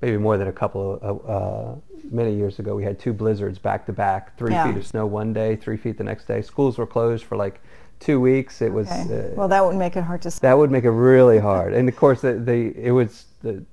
maybe 0.00 0.16
more 0.16 0.36
than 0.36 0.48
a 0.48 0.52
couple 0.52 0.98
of, 1.02 1.28
uh, 1.28 1.80
many 2.10 2.34
years 2.34 2.58
ago. 2.58 2.74
We 2.74 2.84
had 2.84 2.98
two 2.98 3.12
blizzards 3.12 3.58
back 3.58 3.86
to 3.86 3.92
back, 3.92 4.36
three 4.38 4.52
yeah. 4.52 4.66
feet 4.66 4.76
of 4.76 4.86
snow 4.86 5.06
one 5.06 5.32
day, 5.32 5.56
three 5.56 5.76
feet 5.76 5.98
the 5.98 6.04
next 6.04 6.26
day. 6.26 6.42
Schools 6.42 6.78
were 6.78 6.86
closed 6.86 7.24
for 7.24 7.36
like 7.36 7.60
two 7.98 8.20
weeks. 8.20 8.62
It 8.62 8.66
okay. 8.66 8.74
was. 8.74 8.88
Uh, 8.88 9.32
well, 9.36 9.48
that 9.48 9.64
would 9.64 9.76
make 9.76 9.96
it 9.96 10.04
hard 10.04 10.22
to. 10.22 10.40
That 10.40 10.56
would 10.56 10.70
make 10.70 10.84
it 10.84 10.90
really 10.90 11.38
hard. 11.50 11.72
and 11.72 11.88
of 11.88 11.96
course, 11.96 12.20
the, 12.20 12.34
the 12.34 12.76
it 12.76 12.90
was 12.90 13.24
the 13.42 13.64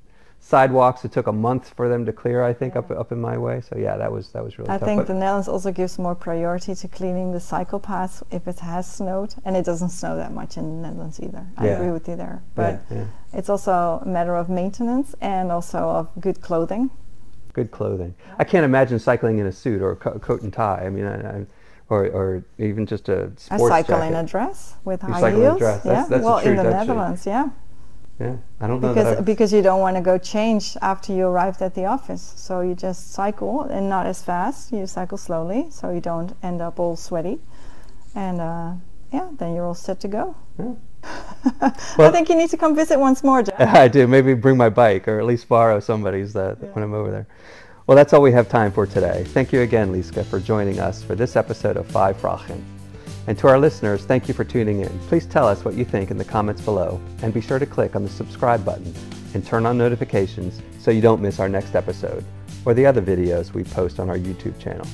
sidewalks. 0.43 1.05
It 1.05 1.11
took 1.11 1.27
a 1.27 1.31
month 1.31 1.73
for 1.75 1.87
them 1.87 2.05
to 2.05 2.11
clear, 2.11 2.43
I 2.43 2.53
think, 2.53 2.73
yeah. 2.73 2.81
up 2.81 2.91
up 2.91 3.11
in 3.11 3.21
my 3.21 3.37
way. 3.37 3.61
So 3.61 3.77
yeah, 3.77 3.95
that 3.97 4.11
was 4.11 4.29
that 4.33 4.43
was 4.43 4.57
really. 4.57 4.69
I 4.69 4.77
tough. 4.77 4.87
think 4.87 4.99
but 4.99 5.07
the 5.07 5.13
Netherlands 5.13 5.47
also 5.47 5.71
gives 5.71 5.97
more 5.97 6.15
priority 6.15 6.75
to 6.75 6.87
cleaning 6.87 7.31
the 7.31 7.39
cycle 7.39 7.79
paths 7.79 8.23
if 8.29 8.47
it 8.47 8.59
has 8.59 8.91
snowed, 8.91 9.33
and 9.45 9.55
it 9.55 9.65
doesn't 9.65 9.89
snow 9.89 10.15
that 10.17 10.33
much 10.33 10.57
in 10.57 10.63
the 10.63 10.87
Netherlands 10.87 11.19
either. 11.19 11.45
I 11.57 11.67
agree 11.67 11.91
with 11.91 12.07
you 12.07 12.15
there, 12.15 12.43
but 12.55 12.81
yeah, 12.91 12.97
yeah. 12.97 13.05
it's 13.33 13.49
also 13.49 14.01
a 14.03 14.07
matter 14.07 14.35
of 14.35 14.49
maintenance 14.49 15.15
and 15.21 15.51
also 15.51 15.79
of 15.79 16.09
good 16.19 16.41
clothing. 16.41 16.91
Good 17.53 17.71
clothing. 17.71 18.15
I 18.39 18.43
can't 18.43 18.65
imagine 18.65 18.97
cycling 18.99 19.37
in 19.37 19.45
a 19.45 19.51
suit 19.51 19.81
or 19.81 19.91
a 19.91 19.95
co- 19.95 20.17
coat 20.19 20.41
and 20.41 20.51
tie. 20.51 20.83
I 20.85 20.89
mean, 20.89 21.05
I, 21.05 21.37
I 21.37 21.45
or, 21.89 22.05
or 22.07 22.43
even 22.57 22.85
just 22.85 23.09
a 23.09 23.31
sports 23.37 23.71
I 23.71 23.81
cycle 23.81 23.97
jacket. 23.97 24.07
in 24.07 24.15
a 24.15 24.27
dress 24.27 24.75
with 24.83 25.03
you 25.03 25.09
high 25.09 25.31
heels. 25.31 25.59
That's, 25.59 25.85
yeah, 25.85 26.05
that's 26.09 26.23
well, 26.23 26.39
in 26.39 26.55
the 26.55 26.63
Netherlands, 26.63 27.25
yeah. 27.25 27.49
Yeah, 28.19 28.35
I 28.61 28.67
don't 28.67 28.79
know 28.79 28.93
because 28.93 29.25
because 29.25 29.51
you 29.51 29.61
don't 29.61 29.79
want 29.79 29.95
to 29.97 30.01
go 30.01 30.17
change 30.17 30.77
after 30.81 31.11
you 31.11 31.25
arrived 31.25 31.61
at 31.61 31.73
the 31.73 31.85
office, 31.85 32.33
so 32.35 32.61
you 32.61 32.75
just 32.75 33.11
cycle 33.11 33.63
and 33.63 33.89
not 33.89 34.05
as 34.05 34.21
fast. 34.21 34.71
You 34.71 34.85
cycle 34.85 35.17
slowly, 35.17 35.67
so 35.71 35.89
you 35.89 35.99
don't 35.99 36.35
end 36.43 36.61
up 36.61 36.79
all 36.79 36.95
sweaty, 36.95 37.39
and 38.13 38.39
uh, 38.39 38.73
yeah, 39.11 39.29
then 39.39 39.55
you're 39.55 39.65
all 39.65 39.73
set 39.73 39.99
to 40.01 40.07
go. 40.07 40.35
Yeah. 40.59 40.73
well, 41.97 42.07
I 42.07 42.11
think 42.11 42.29
you 42.29 42.35
need 42.35 42.51
to 42.51 42.57
come 42.57 42.75
visit 42.75 42.99
once 42.99 43.23
more. 43.23 43.43
I 43.57 43.87
do. 43.87 44.07
Maybe 44.07 44.35
bring 44.35 44.57
my 44.57 44.69
bike, 44.69 45.07
or 45.07 45.19
at 45.19 45.25
least 45.25 45.49
borrow 45.49 45.79
somebody's 45.79 46.35
uh, 46.35 46.55
yeah. 46.61 46.69
when 46.69 46.83
I'm 46.83 46.93
over 46.93 47.11
there. 47.11 47.27
Well, 47.87 47.97
that's 47.97 48.13
all 48.13 48.21
we 48.21 48.31
have 48.31 48.47
time 48.47 48.71
for 48.71 48.85
today. 48.85 49.25
Thank 49.27 49.51
you 49.51 49.61
again, 49.61 49.91
Lieske, 49.91 50.25
for 50.25 50.39
joining 50.39 50.79
us 50.79 51.03
for 51.03 51.15
this 51.15 51.35
episode 51.35 51.75
of 51.77 51.87
Vijf 51.87 52.15
Vragen. 52.15 52.72
And 53.25 53.37
to 53.37 53.47
our 53.47 53.57
listeners, 53.57 54.03
thank 54.03 54.27
you 54.27 54.33
for 54.33 54.43
tuning 54.43 54.81
in. 54.81 54.99
Please 55.07 55.25
tell 55.25 55.47
us 55.47 55.63
what 55.63 55.75
you 55.75 55.85
think 55.85 56.11
in 56.11 56.17
the 56.17 56.25
comments 56.25 56.61
below, 56.61 56.99
and 57.21 57.33
be 57.33 57.39
sure 57.39 57.59
to 57.59 57.65
click 57.65 57.95
on 57.95 58.03
the 58.03 58.09
subscribe 58.09 58.65
button 58.65 58.93
and 59.33 59.45
turn 59.45 59.65
on 59.65 59.77
notifications 59.77 60.61
so 60.79 60.91
you 60.91 61.01
don't 61.01 61.21
miss 61.21 61.39
our 61.39 61.49
next 61.49 61.75
episode. 61.75 62.23
or 62.65 62.73
the 62.73 62.85
other 62.85 63.01
videos 63.01 63.53
we 63.53 63.61
post 63.61 63.99
on 63.99 64.09
our 64.09 64.17
YouTube 64.17 64.57
channel. 64.57 64.87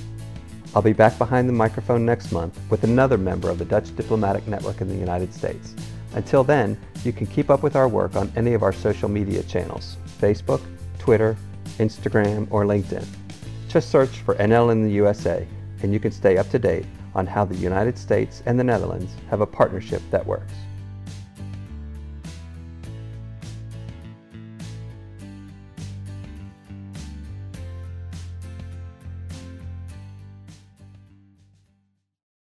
I'll 0.74 0.82
be 0.82 0.92
back 0.92 1.18
behind 1.20 1.48
the 1.48 1.54
microphone 1.54 2.04
next 2.04 2.32
month 2.32 2.60
with 2.72 2.84
another 2.84 3.15
member 3.15 3.48
of 3.48 3.60
the 3.60 3.65
Dutch 3.65 3.96
Diplomatic 3.96 4.48
Network 4.48 4.82
in 4.82 4.88
the 4.88 4.96
United 4.96 5.32
States. 5.32 5.76
Until 6.13 6.44
then, 6.44 6.76
you 7.04 7.13
can 7.13 7.28
keep 7.28 7.52
up 7.52 7.62
with 7.62 7.76
our 7.76 7.88
work 7.88 8.15
on 8.15 8.32
any 8.36 8.54
of 8.54 8.63
our 8.63 8.74
social 8.74 9.08
media 9.08 9.44
channels 9.44 9.98
Facebook, 10.20 10.62
Twitter, 10.98 11.38
Instagram, 11.78 12.48
or 12.50 12.65
LinkedIn. 12.65 13.06
Just 13.68 13.92
search 13.92 14.10
for 14.10 14.34
NL 14.36 14.72
in 14.72 14.84
the 14.84 14.92
USA 14.94 15.48
and 15.84 15.94
you 15.94 16.00
can 16.00 16.12
stay 16.12 16.38
up 16.38 16.50
to 16.50 16.58
date 16.58 16.86
on 17.19 17.27
how 17.27 17.43
the 17.43 17.55
United 17.55 17.97
States 17.97 18.41
and 18.45 18.58
the 18.58 18.63
Netherlands 18.63 19.12
have 19.29 19.41
a 19.41 19.45
partnership 19.45 20.01
that 20.10 20.25
works. 20.25 20.53